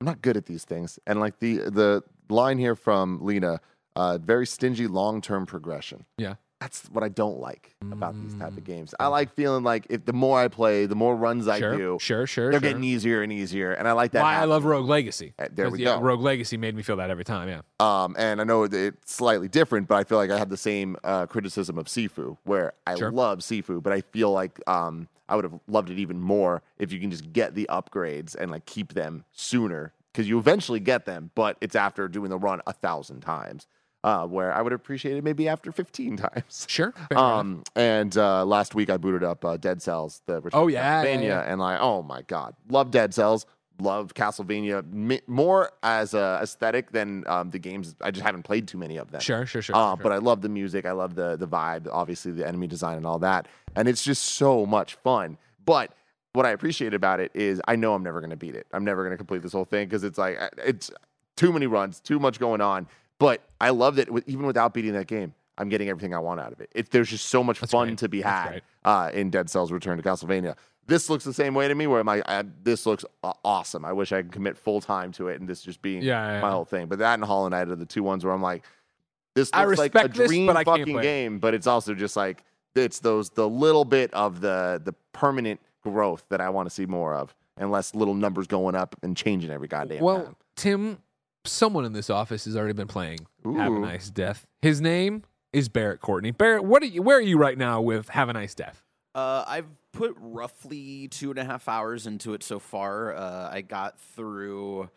[0.00, 0.98] I'm not good at these things.
[1.06, 3.60] And like the the line here from Lena,
[3.96, 6.04] uh, very stingy long term progression.
[6.18, 6.34] Yeah.
[6.60, 8.94] That's what I don't like about these type of games.
[8.98, 11.98] I like feeling like if the more I play, the more runs I Sure, do,
[12.00, 12.60] sure, sure, they're sure.
[12.70, 14.22] getting easier and easier, and I like that.
[14.22, 15.34] Why I love Rogue Legacy.
[15.38, 16.00] Uh, there we yeah, go.
[16.00, 17.48] Rogue Legacy made me feel that every time.
[17.48, 17.60] Yeah.
[17.78, 20.96] Um, and I know it's slightly different, but I feel like I have the same
[21.04, 23.10] uh, criticism of Sifu, where I Sure.
[23.10, 26.90] love Sifu, but I feel like um, I would have loved it even more if
[26.90, 31.04] you can just get the upgrades and like keep them sooner, because you eventually get
[31.04, 33.66] them, but it's after doing the run a thousand times.
[34.06, 36.64] Uh, where I would appreciate it maybe after 15 times.
[36.68, 36.94] Sure.
[37.16, 41.02] Um, and uh, last week I booted up uh, Dead Cells, the Return Oh, yeah,
[41.02, 41.40] yeah, Castlevania, yeah.
[41.52, 43.46] and like, oh my god, love Dead Cells,
[43.80, 47.96] love Castlevania more as a aesthetic than um, the games.
[48.00, 49.20] I just haven't played too many of them.
[49.20, 49.74] Sure, sure, sure.
[49.74, 50.02] Uh, sure.
[50.04, 53.06] But I love the music, I love the the vibe, obviously the enemy design and
[53.06, 55.36] all that, and it's just so much fun.
[55.64, 55.92] But
[56.32, 58.68] what I appreciate about it is I know I'm never going to beat it.
[58.72, 60.92] I'm never going to complete this whole thing because it's like it's
[61.36, 62.86] too many runs, too much going on.
[63.18, 66.52] But I love that even without beating that game, I'm getting everything I want out
[66.52, 66.70] of it.
[66.74, 67.98] it there's just so much That's fun great.
[67.98, 70.56] to be had uh, in Dead Cells Return to Castlevania.
[70.86, 71.86] This looks the same way to me.
[71.86, 73.84] Where my I, this looks awesome.
[73.84, 76.40] I wish I could commit full time to it and this just being Yeah, yeah,
[76.40, 76.52] my yeah.
[76.52, 76.86] whole thing.
[76.86, 78.64] But that and Hollow Knight are the two ones where I'm like,
[79.34, 81.38] this looks like a this, dream can't fucking game.
[81.38, 82.44] But it's also just like
[82.74, 86.86] it's those the little bit of the the permanent growth that I want to see
[86.86, 90.36] more of, and less little numbers going up and changing every goddamn well, time.
[90.56, 90.98] Tim,
[91.46, 94.46] someone in this office has already been playing Have a Nice Death.
[94.62, 95.22] His name
[95.52, 96.30] is Barrett Courtney.
[96.30, 97.02] Barrett, what are you?
[97.02, 98.82] Where are you right now with Have a Nice Death?
[99.14, 103.14] Uh, I've put roughly two and a half hours into it so far.
[103.14, 104.90] Uh, I got through.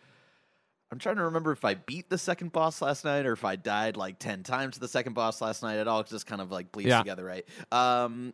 [0.92, 3.56] I'm trying to remember if I beat the second boss last night or if I
[3.56, 5.76] died like ten times to the second boss last night.
[5.78, 6.98] It all It just kind of like bleeds Yeah.
[7.00, 7.46] together, right?
[7.72, 8.34] Um,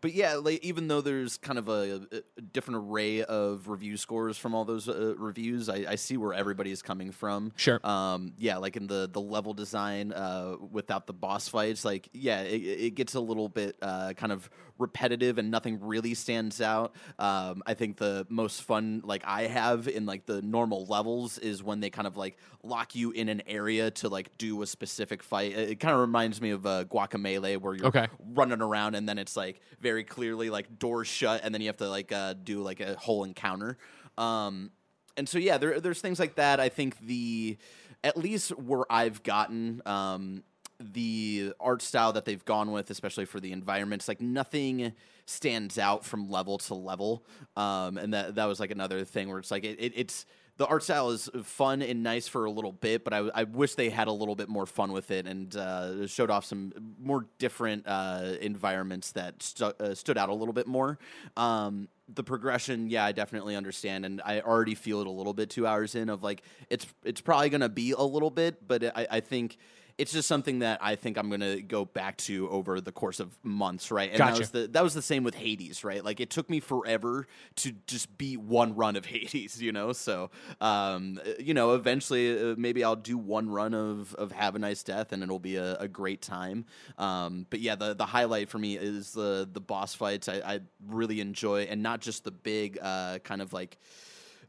[0.00, 4.38] but yeah, like, even though there's kind of a, a different array of review scores
[4.38, 7.52] from all those uh, reviews, I, I see where everybody is coming from.
[7.56, 7.80] Sure.
[7.84, 12.40] Um, yeah, like in the the level design uh, without the boss fights, like yeah,
[12.42, 14.48] it, it gets a little bit uh, kind of
[14.82, 16.94] repetitive and nothing really stands out.
[17.18, 21.62] Um, I think the most fun like I have in like the normal levels is
[21.62, 25.22] when they kind of like lock you in an area to like do a specific
[25.22, 25.52] fight.
[25.52, 28.08] It, kind of reminds me of uh, Guacamelee where you're Okay.
[28.34, 31.78] running around and then it's like very clearly like doors shut and then you have
[31.78, 33.78] to like uh, do like a whole encounter.
[34.18, 34.70] Um,
[35.16, 36.60] and so yeah, there, there's things like that.
[36.60, 37.56] I think the
[38.04, 40.42] at least where I've gotten um,
[40.82, 44.92] the art style that they've gone with, especially for the environments, like nothing
[45.26, 47.24] stands out from level to level.
[47.56, 50.26] Um, and that that was like another thing where it's like it, it, it's
[50.58, 53.74] the art style is fun and nice for a little bit, but I, I wish
[53.74, 57.26] they had a little bit more fun with it and uh, showed off some more
[57.38, 60.98] different uh, environments that stu- uh, stood out a little bit more.
[61.38, 65.48] Um, the progression, yeah, I definitely understand, and I already feel it a little bit
[65.48, 69.06] two hours in of like it's it's probably gonna be a little bit, but I,
[69.10, 69.56] I think
[69.98, 73.36] it's just something that I think I'm gonna go back to over the course of
[73.42, 74.10] months, right?
[74.10, 76.04] And that was the that was the same with Hades, right?
[76.04, 77.26] Like it took me forever
[77.56, 79.92] to just beat one run of Hades, you know.
[79.92, 80.30] So,
[80.60, 84.82] um, you know, eventually uh, maybe I'll do one run of of Have a Nice
[84.82, 86.64] Death, and it'll be a, a great time.
[86.98, 90.28] Um, but yeah, the the highlight for me is the the boss fights.
[90.28, 93.78] I, I really enjoy, and not just the big uh, kind of like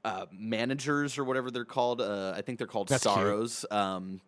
[0.05, 2.01] uh, managers or whatever they're called.
[2.01, 3.65] Uh, I think they're called That's sorrows.
[3.71, 4.21] Um,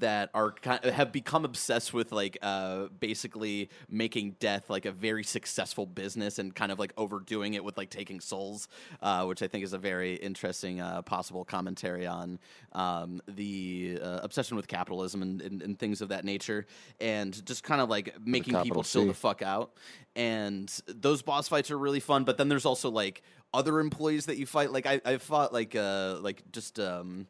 [0.00, 5.24] that are kind have become obsessed with like uh basically making death like a very
[5.24, 8.68] successful business and kind of like overdoing it with like taking souls
[9.02, 12.38] uh which i think is a very interesting uh possible commentary on
[12.72, 16.66] um the uh, obsession with capitalism and, and, and things of that nature
[17.00, 19.72] and just kind of like making people chill the fuck out.
[20.16, 23.22] And those boss fights are really fun but then there's also like
[23.52, 24.72] other employees that you fight.
[24.72, 27.26] Like i i fought like uh like just um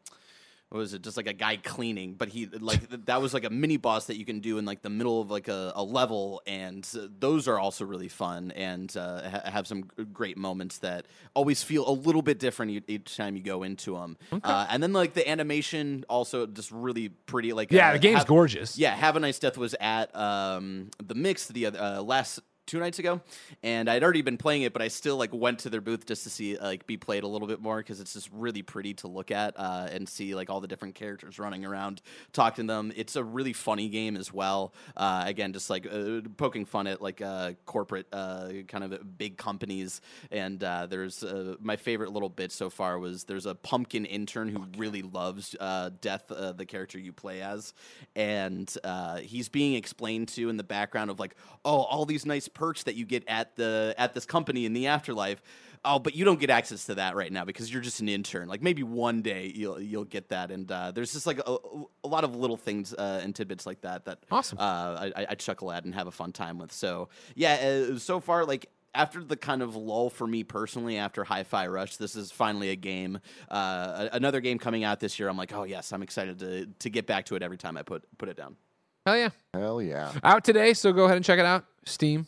[0.75, 2.15] what was it just like a guy cleaning?
[2.15, 4.83] But he like that was like a mini boss that you can do in like
[4.83, 6.43] the middle of like a, a level.
[6.49, 11.07] And uh, those are also really fun and uh, ha- have some great moments that
[11.33, 14.93] always feel a little bit different each time you go into them uh, and then
[14.93, 18.77] like the animation also just really pretty like Yeah, uh, the game's have- gorgeous.
[18.77, 22.79] yeah have a nice death was at um, the mix the other uh, last two
[22.79, 23.21] nights ago
[23.63, 26.25] and i'd already been playing it but i still like went to their booth just
[26.25, 29.09] to see like be played a little bit more because it's just really pretty to
[29.09, 32.03] look at uh, and see like all the different characters running around
[32.33, 32.93] talking to them.
[32.97, 34.73] It's a really funny game as well.
[34.97, 39.37] Uh, again just like uh, poking fun at like uh, corporate uh, kind of big
[39.37, 40.01] companies
[40.31, 44.49] and uh, there's uh, my favorite little bit so far was there's a pumpkin intern
[44.49, 47.75] who really loves uh, death uh, the character you play as
[48.17, 52.49] and uh, he's being explained to in the background of like oh all these nice
[52.55, 55.43] perks that you get at the at this company in the afterlife.
[55.87, 58.49] Oh, but you don't get access to that right now because you're just an intern.
[58.49, 61.57] Like maybe one day you'll you'll get that, and uh, there's just like a,
[62.05, 64.57] a lot of little things uh, and tidbits like that that Awesome.
[64.59, 66.73] uh, I, I chuckle at and have a fun time with.
[66.73, 71.23] So yeah, uh, so far like after the kind of lull for me personally after
[71.25, 73.19] Hi-Fi Rush, this is finally a game,
[73.51, 75.29] uh, another game coming out this year.
[75.29, 77.83] I'm like, oh yes, I'm excited to to get back to it every time I
[77.83, 78.57] put put it down.
[79.05, 79.29] Hell yeah.
[79.53, 80.13] Hell yeah.
[80.23, 81.67] Out today, so go ahead and check it out.
[81.85, 82.27] Steam,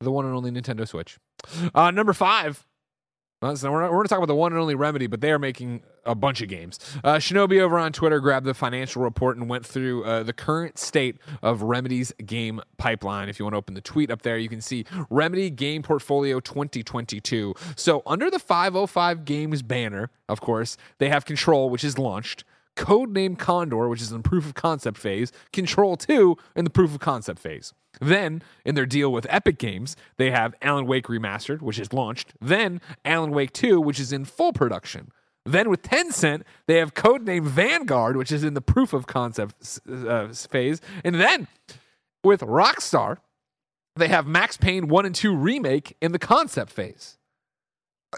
[0.00, 1.18] the one and only Nintendo Switch.
[1.74, 2.66] Uh, number five.
[3.42, 5.30] Well, so we're, we're going to talk about the one and only Remedy, but they
[5.30, 6.78] are making a bunch of games.
[7.02, 10.78] Uh, Shinobi over on Twitter grabbed the financial report and went through uh, the current
[10.78, 13.30] state of Remedy's game pipeline.
[13.30, 16.38] If you want to open the tweet up there, you can see Remedy Game Portfolio
[16.40, 17.54] 2022.
[17.76, 22.44] So under the 505 Games banner, of course, they have Control, which is launched.
[22.80, 26.94] Codename Condor, which is in the proof of concept phase, Control 2 in the proof
[26.94, 27.74] of concept phase.
[28.00, 32.32] Then, in their deal with Epic Games, they have Alan Wake Remastered, which is launched.
[32.40, 35.12] Then, Alan Wake 2, which is in full production.
[35.44, 40.28] Then, with Tencent, they have Codename Vanguard, which is in the proof of concept uh,
[40.28, 40.80] phase.
[41.04, 41.48] And then,
[42.24, 43.18] with Rockstar,
[43.94, 47.18] they have Max Payne 1 and 2 Remake in the concept phase.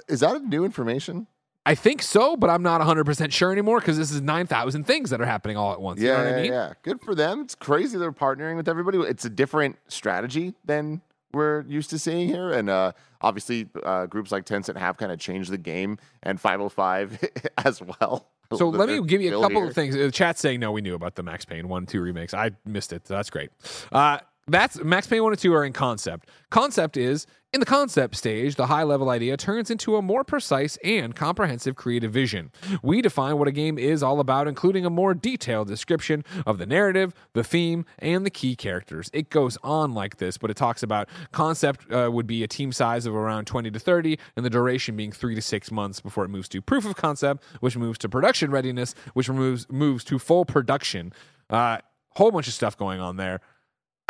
[0.08, 1.26] Is that new information?
[1.64, 5.20] I think so, but I'm not 100% sure anymore because this is 9,000 things that
[5.20, 6.00] are happening all at once.
[6.00, 6.52] Yeah, you know what yeah, I mean?
[6.52, 6.72] yeah.
[6.82, 7.42] Good for them.
[7.42, 8.98] It's crazy they're partnering with everybody.
[8.98, 11.02] It's a different strategy than
[11.32, 15.18] we're used to seeing here, and uh, obviously uh, groups like Tencent have kind of
[15.18, 17.18] changed the game, and 505
[17.64, 18.28] as well.
[18.54, 19.70] So let me give you a couple here.
[19.70, 19.94] of things.
[19.94, 22.34] The chat's saying no, we knew about the Max Payne one, two remakes.
[22.34, 23.06] I missed it.
[23.06, 23.50] So that's great.
[23.90, 24.18] Uh,
[24.49, 26.28] that's Max Payne one and two are in concept.
[26.51, 30.78] Concept is in the concept stage, the high level idea turns into a more precise
[30.82, 32.51] and comprehensive creative vision.
[32.82, 36.64] We define what a game is all about, including a more detailed description of the
[36.64, 39.11] narrative, the theme, and the key characters.
[39.12, 42.72] It goes on like this, but it talks about concept uh, would be a team
[42.72, 46.24] size of around 20 to 30, and the duration being three to six months before
[46.24, 50.18] it moves to proof of concept, which moves to production readiness, which moves moves to
[50.18, 51.12] full production.
[51.51, 51.78] Uh,
[52.14, 53.40] whole bunch of stuff going on there.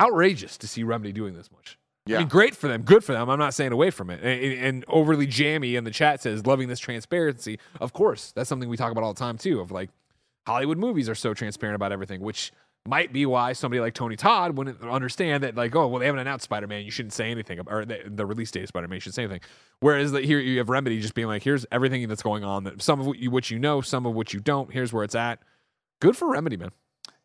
[0.01, 1.79] Outrageous to see Remedy doing this much.
[2.07, 2.19] I Yeah.
[2.19, 3.29] mean, great for them, good for them.
[3.29, 4.21] I'm not saying away from it.
[4.23, 7.59] And, and overly jammy in the chat says loving this transparency.
[7.81, 9.61] Of course, that's something we talk about all the time too.
[9.61, 9.91] Of like
[10.47, 12.51] Hollywood movies are so transparent about everything, which
[12.89, 15.55] might be why somebody like Tony Todd wouldn't understand that.
[15.55, 18.27] Like, oh, well, they haven't announced Spider Man, you shouldn't say anything, or the, the
[18.27, 19.43] release date of Spider Man, you should say anything.
[19.79, 22.65] Whereas here you have Remedy just being like, here's everything that's going on.
[22.65, 24.73] That some of what you, what you know, some of what you don't.
[24.73, 25.39] Here's where it's at.
[26.01, 26.71] Good for Remedy, man.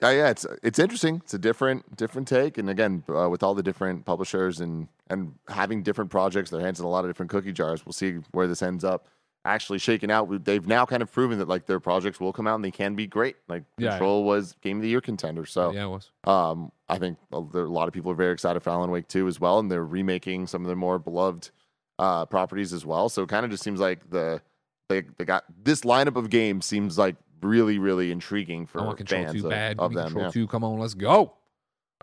[0.02, 1.22] Yeah, yeah, it's it's interesting.
[1.24, 5.34] It's a different different take, and again, uh, with all the different publishers and and
[5.48, 7.86] having different projects, their hands in a lot of different cookie jars.
[7.86, 9.08] We'll see where this ends up.
[9.46, 10.44] Actually, shaking out.
[10.44, 12.96] They've now kind of proven that like their projects will come out and they can
[12.96, 13.38] be great.
[13.48, 13.92] Like Yeah.
[13.92, 16.12] Control was Game of the Year contender, so yeah, it was.
[16.26, 19.28] um, I think a a lot of people are very excited for Alan Wake 2
[19.28, 21.50] as well, and they're remaking some of their more beloved
[21.98, 23.10] uh, properties as well.
[23.10, 24.42] So it kind of just seems like the
[24.90, 28.98] they, they got this lineup of games seems like really really intriguing for I want
[28.98, 29.80] Control fans 2 of, bad.
[29.80, 30.06] of Give them.
[30.08, 30.32] Control yeah.
[30.32, 31.34] 2, come on, let's go.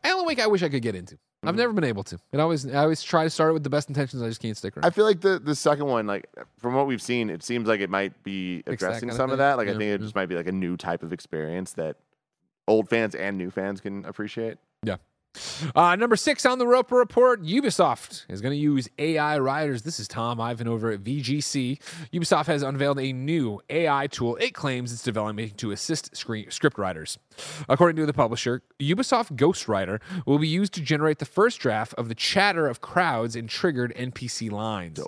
[0.02, 1.16] Alan Wake, I wish I could get into.
[1.42, 1.58] I've Mhm.
[1.58, 2.18] never been able to.
[2.32, 4.22] It always, I always try to start it with the best intentions.
[4.22, 4.84] I just can't stick around.
[4.86, 6.26] I feel like the the second one, like
[6.58, 9.56] from what we've seen, it seems like it might be addressing some of that.
[9.58, 11.96] Like Yeah, I think it just might be like a new type of experience that
[12.66, 14.56] old fans and new fans can appreciate.
[14.82, 14.96] Yeah.
[15.74, 19.82] Uh, number six on the Roper Report Ubisoft is going to use AI writers.
[19.82, 21.80] This is Tom Ivan over at VGC.
[22.12, 26.78] Ubisoft has unveiled a new AI tool it claims it's developing to assist screen, script
[26.78, 27.18] writers.
[27.68, 32.08] According to the publisher, Ubisoft Ghostwriter will be used to generate the first draft of
[32.08, 35.00] the chatter of crowds and triggered NPC lines.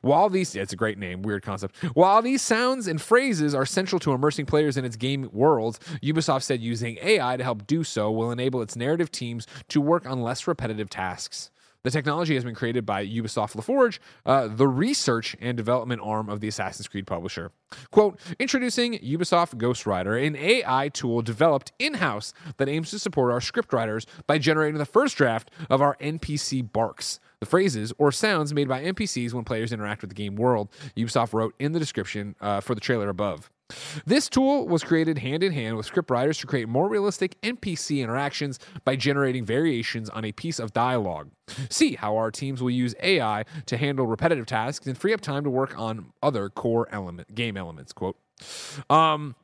[0.00, 1.76] While these, yeah, it's a great name, weird concept.
[1.94, 6.42] While these sounds and phrases are central to immersing players in its game world, Ubisoft
[6.42, 10.22] said using AI to help do so will enable its narrative teams to work on
[10.22, 11.50] less repetitive tasks.
[11.84, 16.38] The technology has been created by Ubisoft LaForge, uh, the research and development arm of
[16.38, 17.50] the Assassin's Creed publisher.
[17.90, 23.40] Quote, introducing Ubisoft Ghostwriter, an AI tool developed in house that aims to support our
[23.40, 28.68] scriptwriters by generating the first draft of our NPC barks, the phrases or sounds made
[28.68, 32.60] by NPCs when players interact with the game world, Ubisoft wrote in the description uh,
[32.60, 33.50] for the trailer above.
[34.06, 38.58] This tool was created hand in hand with scriptwriters to create more realistic NPC interactions
[38.84, 41.30] by generating variations on a piece of dialogue.
[41.70, 45.44] See how our teams will use AI to handle repetitive tasks and free up time
[45.44, 47.92] to work on other core element game elements.
[47.92, 48.16] Quote.
[48.90, 49.36] Um,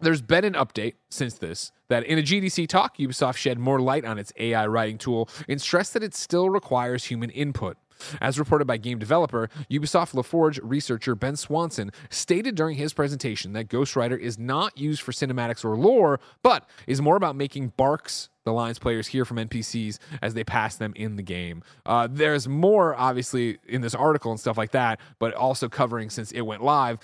[0.00, 4.04] there's been an update since this that in a GDC talk, Ubisoft shed more light
[4.04, 7.76] on its AI writing tool and stressed that it still requires human input.
[8.20, 13.68] As reported by game developer, Ubisoft LaForge researcher Ben Swanson stated during his presentation that
[13.68, 18.52] Ghostwriter is not used for cinematics or lore, but is more about making barks, the
[18.52, 21.62] lines players hear from NPCs as they pass them in the game.
[21.84, 26.32] Uh, there's more, obviously, in this article and stuff like that, but also covering since
[26.32, 26.98] it went live.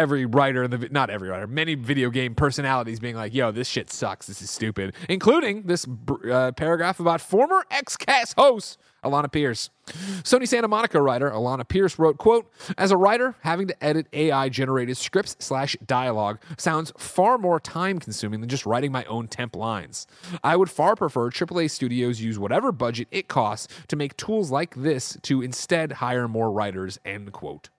[0.00, 3.68] Every writer, in the not every writer, many video game personalities being like, "Yo, this
[3.68, 4.26] shit sucks.
[4.26, 5.86] This is stupid," including this
[6.32, 9.70] uh, paragraph about former XCast host Alana Pierce.
[10.22, 14.48] Sony Santa Monica writer Alana Pierce wrote, quote, As a writer, having to edit AI
[14.48, 19.56] generated scripts slash dialogue sounds far more time consuming than just writing my own temp
[19.56, 20.06] lines.
[20.44, 24.74] I would far prefer AAA studios use whatever budget it costs to make tools like
[24.74, 27.70] this to instead hire more writers, end quote.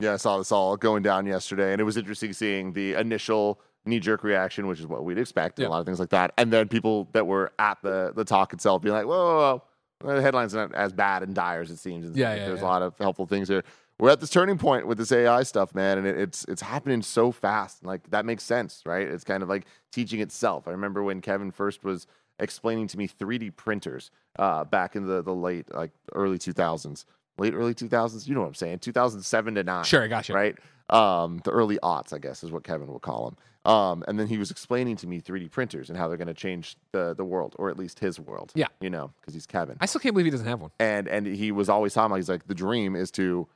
[0.00, 3.60] Yeah, I saw this all going down yesterday, and it was interesting seeing the initial
[3.84, 5.68] knee jerk reaction, which is what we'd expect, and Yeah.
[5.68, 6.32] a lot of things like that.
[6.36, 9.62] And then people that were at the the talk itself being like, whoa, whoa,
[10.02, 10.14] whoa.
[10.16, 12.16] the headline's aren't as bad and dire as it seems.
[12.16, 12.66] Yeah, yeah, There's yeah.
[12.66, 13.62] a lot of helpful things here.
[13.98, 17.02] We're at this turning point with this AI stuff, man, and it, it's it's happening
[17.02, 17.84] so fast.
[17.84, 19.06] Like that makes sense, right?
[19.06, 20.66] It's kind of like teaching itself.
[20.66, 22.06] I remember when Kevin first was
[22.38, 27.04] explaining to me 3D printers uh, back in the the late like early 2000s,
[27.40, 28.28] late early 2000s.
[28.28, 28.78] You know what I'm saying?
[28.80, 30.34] 2007 to nine Sure, I got you.
[30.34, 30.56] right?
[30.90, 33.36] Um, the early aughts, I guess, is what Kevin will call them.
[33.72, 36.34] Um, and then he was explaining to me 3D printers and how they're going to
[36.34, 38.52] change the the world, or at least his world.
[38.54, 38.68] Yeah.
[38.80, 39.76] you know, because he's Kevin.
[39.80, 40.70] I still can't believe he doesn't have one.
[40.80, 42.16] and and he was always talking about.
[42.16, 43.46] He's like, the dream is to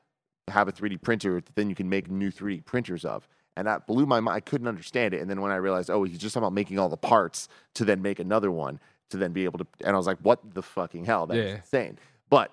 [0.49, 3.27] have a 3D printer that then you can make new 3D printers of.
[3.57, 4.37] And that blew my mind.
[4.37, 5.21] I couldn't understand it.
[5.21, 7.85] And then when I realized, oh, he's just talking about making all the parts to
[7.85, 8.81] then make another one
[9.11, 9.67] to then be able to.
[9.85, 11.27] And I was like, what the fucking hell?
[11.27, 11.57] That's Yeah.
[11.57, 11.99] insane.
[12.29, 12.51] But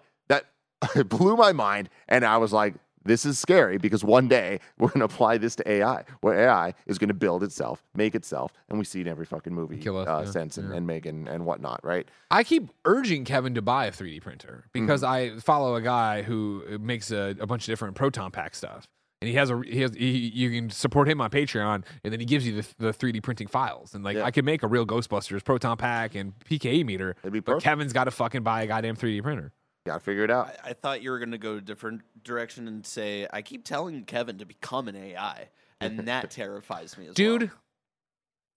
[0.96, 1.90] it blew my mind.
[2.08, 5.56] And I was like, this is scary because one day we're going to apply this
[5.56, 8.54] to AI, where AI is going to build itself, make itself.
[8.70, 10.78] And we see it in every fucking movie Kill us, uh, yeah, sense and, yeah.
[10.78, 12.08] and and, and whatnot, right?
[12.30, 16.78] I keep urging Kevin to buy a 3D printer because I follow a guy who
[16.80, 18.88] makes a, a bunch of different proton pack stuff.
[19.22, 22.20] And he has a he has he, you can support him on Patreon, and then
[22.20, 23.94] he gives you the, the 3D printing files.
[23.94, 24.24] And like Yeah.
[24.24, 27.62] I could make a real Ghostbusters proton pack and PKE meter, It'd be but.
[27.62, 29.54] Kevin's got to fucking buy a goddamn 3D printer.
[29.86, 30.48] Got to figure it out.
[30.64, 33.66] I, I thought you were going to go a different direction and say, I keep
[33.66, 35.48] telling Kevin to become an AI,
[35.80, 37.52] and that terrifies me as Dude, well.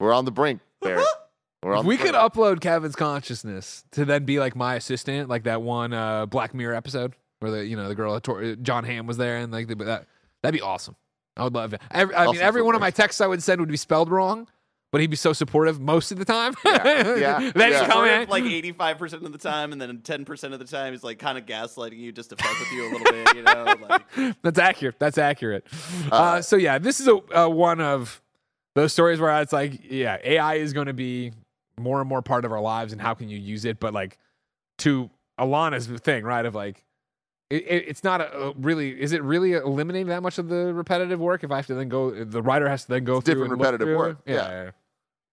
[0.00, 1.06] We're on the brink, Barrett.
[1.62, 2.32] We're on if the we could brink.
[2.34, 6.74] upload Kevin's consciousness to then be like my assistant, like that one uh, Black Mirror
[6.74, 9.74] episode where the you know the girl Tor- Jon Hamm was there, and like the,
[9.76, 10.06] that
[10.42, 10.94] that'd be awesome.
[11.38, 11.80] I would love it.
[11.90, 12.98] Every, I mean, Also every one of works.
[12.98, 14.46] my texts I would send would be spelled wrong,
[14.94, 16.54] but he'd be so supportive most of the time.
[16.64, 17.80] Yeah, yeah, then yeah.
[17.80, 21.02] he'd Sort of like 85% of the time, and then 10% of the time, he's
[21.02, 23.74] like kind of gaslighting you just to fuck with you a little bit, you know?
[23.88, 25.00] Like, That's accurate.
[25.00, 25.66] That's accurate.
[26.12, 28.22] Uh, so yeah, this is a, a one of
[28.76, 31.32] those stories where it's like, yeah, AI is going to be
[31.76, 33.80] more and more part of our lives, and how can you use it?
[33.80, 34.16] But like,
[34.78, 36.46] to Alana's thing, right?
[36.46, 36.84] Of like,
[37.50, 38.90] it, it, it's not a, a really.
[38.90, 41.42] Is it really eliminating that much of the repetitive work?
[41.42, 43.60] If I have to then go, the writer has to then go It's through different
[43.60, 43.98] repetitive through?
[43.98, 44.18] work.
[44.24, 44.70] Yeah, Yeah.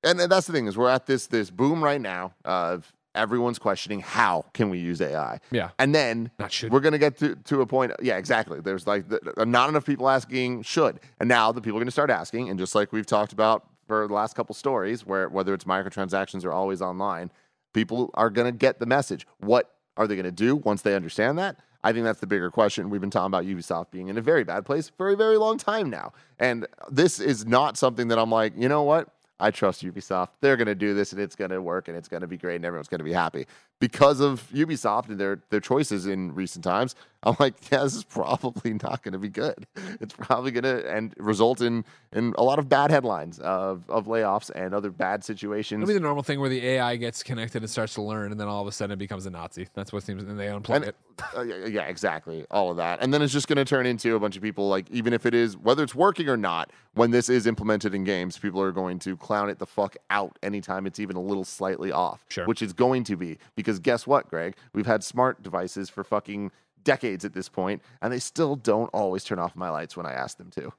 [0.04, 3.60] And, and that's the thing is we're at this this boom right now of everyone's
[3.60, 5.72] questioning how can we use AI, Yeah.
[5.80, 6.72] and then Not should.
[6.72, 7.92] we're gonna get to, to a point.
[8.02, 8.62] Yeah, exactly.
[8.62, 12.10] There's like the, not enough people asking should, and now the people are gonna start
[12.10, 15.66] asking, and just like we've talked about for the last couple stories, where whether it's
[15.66, 17.32] microtransactions or always online,
[17.74, 19.28] people are gonna get the message.
[19.40, 21.58] What are they gonna do once they understand that?
[21.84, 22.90] I think that's the bigger question.
[22.90, 25.58] We've been talking about Ubisoft being in a very bad place for a very long
[25.58, 26.14] time now.
[26.40, 29.10] And this is not something that I'm like, you know what?
[29.42, 30.30] I trust Ubisoft.
[30.40, 32.38] They're going to do this and it's going to work and it's going to be
[32.38, 33.48] great and everyone's going to be happy.
[33.82, 38.04] Because of Ubisoft and their, their choices in recent times, I'm like, yeah, this is
[38.04, 39.66] probably not going to be good.
[40.00, 44.06] It's probably going to and result in in a lot of bad headlines of, of
[44.06, 45.82] layoffs and other bad situations.
[45.82, 48.40] It'll be the normal thing where the AI gets connected and starts to learn, and
[48.40, 49.68] then all of a sudden it becomes a Nazi.
[49.74, 50.96] That's what seems, and they unplug And- it.
[51.38, 52.46] Uh, yeah, exactly.
[52.50, 53.00] All of that.
[53.02, 55.28] And then it's just going to turn into a bunch of people, like, even if
[55.28, 58.72] it is, whether it's working or not, when this is implemented in games, people are
[58.72, 62.26] going to clown it the fuck out anytime it's even a little slightly off.
[62.30, 62.46] Sure.
[62.48, 63.38] Which is going to be.
[63.56, 64.56] Because guess what, Greg?
[64.74, 66.52] We've had smart devices for fucking
[66.84, 70.14] decades at this point, and they still don't always turn off my lights when I
[70.14, 70.74] ask them to.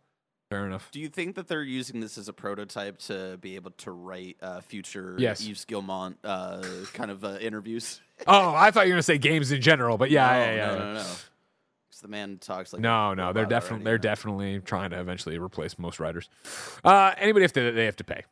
[0.51, 0.90] Fair enough.
[0.93, 4.36] do you think that they're using this as a prototype to be able to write
[4.43, 5.40] uh, future Yes.
[5.49, 6.62] Yves Guillemot uh,
[6.93, 8.01] kind of uh, interviews?
[8.26, 10.66] Oh, I thought you were gonna say games in general, but yeah, no, yeah, yeah.
[10.66, 10.78] no, yeah.
[10.78, 11.01] no, no.
[11.01, 15.38] 'Cause the man talks like No, no, they're definitely they're you definitely trying to eventually
[15.38, 16.28] replace most writers.
[16.84, 18.22] Uh, anybody have to they have to pay.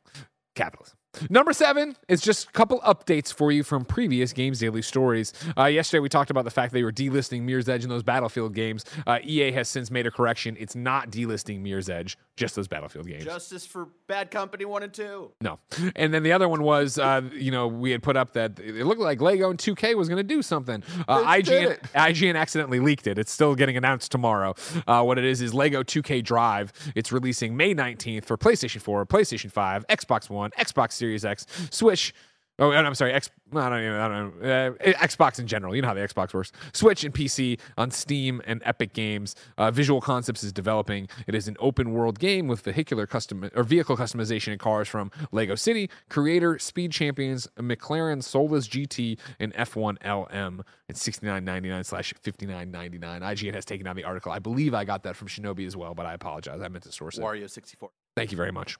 [0.54, 0.96] Capitalism.
[1.28, 5.32] Number seven is just a couple updates for you from previous Games Daily stories.
[5.58, 8.54] Uh, yesterday, we talked about the fact they were delisting Mirror's Edge in those Battlefield
[8.54, 8.84] games.
[9.06, 10.56] Uh, EA has since made a correction.
[10.58, 13.22] It's not delisting Mirror's Edge, just those Battlefield games.
[13.24, 15.32] Justice for Bad Company 1 and 2.
[15.42, 15.58] No.
[15.94, 18.86] And then the other one was, uh, you know, we had put up that it
[18.86, 20.82] looked like Lego and 2K was going to do something.
[21.06, 21.78] Uh, They IGN.
[21.92, 23.18] IGN accidentally leaked it.
[23.18, 24.54] It's still getting announced tomorrow.
[24.86, 26.72] Uh, what it is is Lego 2K Drive.
[26.96, 32.14] It's releasing May 19th for PlayStation 4, PlayStation 5, Xbox One, Xbox Series X, Switch.
[32.60, 33.30] Oh, and I'm sorry, X.
[33.54, 33.94] I don't even.
[33.94, 34.74] I don't know.
[34.84, 35.74] Uh, Xbox in general.
[35.74, 36.52] You know how the Xbox works.
[36.74, 39.34] Switch and PC on Steam and Epic Games.
[39.56, 41.08] Uh, Visual Concepts is developing.
[41.26, 45.10] It is an open world game with vehicular custom or vehicle customization and cars from
[45.32, 50.62] Lego City, Creator, Speed Champions, McLaren Solus GT, and F1 LM.
[50.86, 53.00] It's 69.99 slash 59.99.
[53.00, 54.32] IGN has taken down the article.
[54.32, 56.60] I believe I got that from Shinobi as well, but I apologize.
[56.60, 57.22] I meant to source it.
[57.22, 57.88] Wario 64.
[58.16, 58.76] Thank you very much.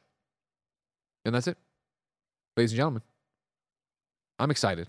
[1.25, 1.57] And that's it,
[2.57, 3.03] ladies and gentlemen.
[4.41, 4.89] I'm excited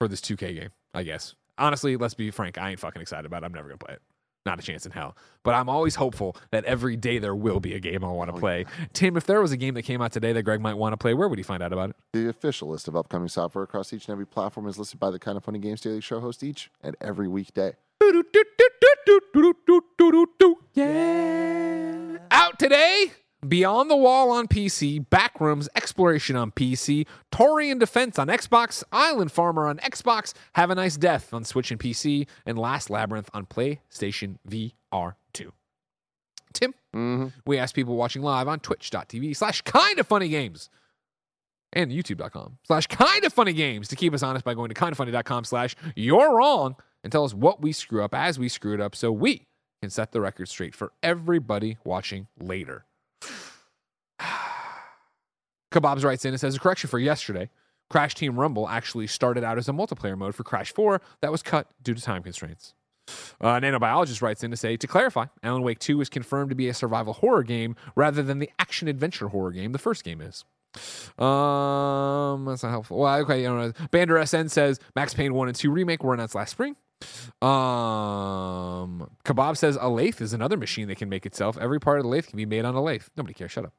[0.00, 1.34] for this 2K game, I guess.
[1.58, 2.58] Honestly, let's be frank.
[2.58, 3.46] I ain't fucking excited about it.
[3.46, 4.02] I'm never going to play it.
[4.46, 5.16] Not a chance in hell.
[5.42, 8.36] But I'm always hopeful that every day there will be a game I want to
[8.36, 8.66] oh, play.
[8.92, 10.96] Tim, if there was a game that came out today that Greg might want to
[10.96, 11.96] play, where would he find out about it?
[12.12, 15.18] The official list of upcoming software across each and every platform is listed by the
[15.18, 17.74] Kinda Funny Games Daily Show host each and every weekday.
[20.74, 22.18] Yeah.
[22.30, 23.12] Out today,
[23.48, 29.66] Beyond the Wall on PC, Backrooms Exploration on PC, Torian Defense on Xbox, Island Farmer
[29.66, 34.36] on Xbox, Have a Nice Death on Switch and PC, and Last Labyrinth on PlayStation
[34.48, 35.52] VR 2.
[36.52, 37.26] Tim, Mm-hmm.
[37.44, 40.70] we asked people watching live on twitch.tv slash kinda funny games
[41.72, 45.74] and youtube.com slash kinda funny games to keep us honest by going to kindafunny.com slash
[45.96, 49.10] you're wrong and tell us what we screw up as we screw it up so
[49.10, 49.48] we
[49.82, 52.84] can set the record straight for everybody watching later.
[55.74, 57.50] Kebabs writes in and says a correction for yesterday.
[57.90, 61.42] Crash Team Rumble actually started out as a multiplayer mode for Crash 4 that was
[61.42, 62.74] cut due to time constraints.
[63.40, 66.68] Uh, Nanobiologist writes in to say, to clarify, Alan Wake 2 is confirmed to be
[66.68, 70.44] a survival horror game rather than the action adventure horror game the first game is.
[71.18, 72.98] Um, that's not helpful.
[72.98, 76.34] Well, okay, you know, Bander SN says Max Payne 1 and 2 remake were announced
[76.34, 76.76] last spring.
[77.42, 81.58] Um, Kebab says a lathe is another machine that can make itself.
[81.58, 83.04] Every part of the lathe can be made on a lathe.
[83.16, 83.52] Nobody cares.
[83.52, 83.74] Shut up.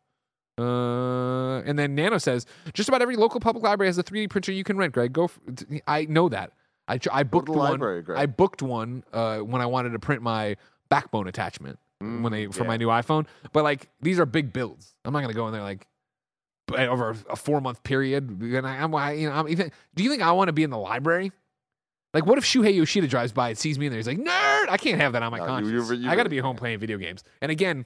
[0.58, 4.52] Uh, and then Nano says just about every local public library has a 3D printer
[4.52, 4.94] you can rent.
[4.94, 5.26] Greg, go.
[5.26, 5.40] f
[5.88, 6.52] I know that.
[6.88, 7.58] I I booked one.
[7.72, 8.18] library, Greg.
[8.18, 10.56] I booked one uh, when I wanted to print my
[10.90, 12.68] backbone attachment when they for yeah.
[12.68, 13.26] my new iPhone.
[13.54, 14.96] But like these are big builds.
[15.04, 15.88] I'm not gonna go in there like
[16.70, 18.30] over a- a four month period.
[18.42, 19.72] And I, I'm I- you know I'm even.
[19.96, 21.32] Do you think I want to be in the library?
[22.14, 23.98] Like, what if Shuhei Yoshida drives by and sees me and there?
[24.00, 24.70] He's like, "Nerd!
[24.70, 25.90] I can't have that on my No, you- conscience.
[25.90, 27.86] you- you- I got to be home playing video games." And again,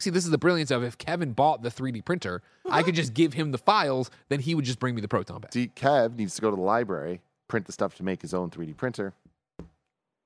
[0.00, 3.14] see, this is the brilliance of if Kevin bought the 3D printer, I could just
[3.14, 5.52] give him the files, then he would just bring me the proton pack.
[5.52, 8.50] See, Kev needs to go to the library, print the stuff to make his own
[8.50, 9.12] 3D printer.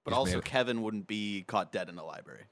[0.05, 0.45] But Just also, made.
[0.45, 2.45] Kevin wouldn't be caught dead in a library.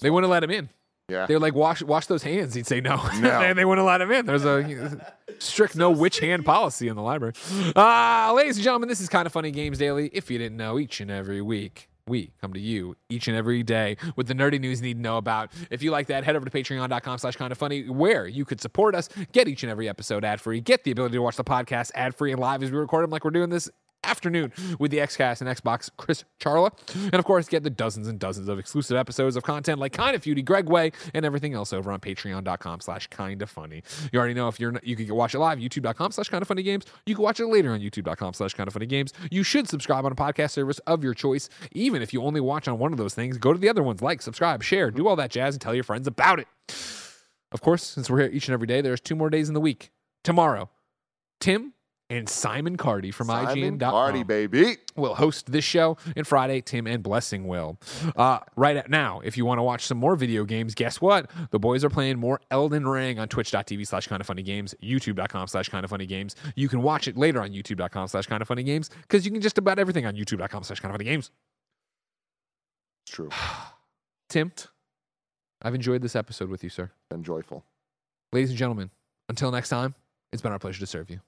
[0.00, 0.16] They well.
[0.16, 0.68] wouldn't let him in.
[1.08, 1.26] Yeah.
[1.26, 2.54] They were like, wash wash those hands.
[2.54, 2.96] He'd say no.
[3.18, 3.28] No.
[3.42, 4.24] and they wouldn't let him in.
[4.24, 7.34] There's a strict no witch hand policy in the library.
[7.74, 10.10] Uh, ladies and gentlemen, this is Kinda Funny games daily.
[10.12, 11.88] If you didn't know, each and every week.
[12.08, 15.00] We come to you each and every day with the nerdy news you need to
[15.00, 15.52] know about.
[15.70, 19.08] If you like that, head over to patreon.com slash kindafunny, where you could support us,
[19.30, 22.14] get each and every episode ad free, get the ability to watch the podcast ad
[22.14, 23.70] free and live as we record them, like we're doing this
[24.04, 26.70] afternoon with the XCast and Xbox Chris Charla.
[27.04, 30.18] And of course, get the dozens and dozens of exclusive episodes of content like Kinda
[30.18, 33.82] Feudy, Gregway, and everything else over on patreon.com slash kindafunny.
[34.12, 36.84] You already know if you're not, you can watch it live, youtube.com slash kindafunnygames.
[37.06, 39.12] You can watch it later on youtube.com slash kindafunnygames.
[39.30, 41.48] You should subscribe on a podcast service of your choice.
[41.72, 44.02] Even if you only watch on one of those things, go to the other ones,
[44.02, 46.48] like, subscribe, share, do all that jazz, and tell your friends about it.
[47.52, 49.60] Of course, since we're here each and every day, there's two more days in the
[49.60, 49.90] week.
[50.24, 50.70] Tomorrow,
[51.40, 51.74] Tim
[52.12, 54.76] and Simon Cardy from Simon IGN.com Party, baby.
[54.96, 55.96] will host this show.
[56.14, 57.78] And Friday, Tim and Blessing will.
[58.14, 61.30] Uh, right at now, if you want to watch some more video games, guess what?
[61.50, 66.34] The boys are playing more Elden Ring on twitch.tv slash kindafunnygames, youtube.com slash kindafunnygames.
[66.54, 70.04] You can watch it later on youtube.com slash kindafunnygames because you can just about everything
[70.04, 71.30] on youtube.com slash kindafunnygames.
[73.04, 73.30] It's true
[74.28, 74.52] Tim,
[75.62, 76.90] I've enjoyed this episode with you, sir.
[77.10, 77.64] and joyful.
[78.32, 78.90] Ladies and gentlemen,
[79.28, 79.94] until next time,
[80.32, 81.20] it's been our pleasure to serve you.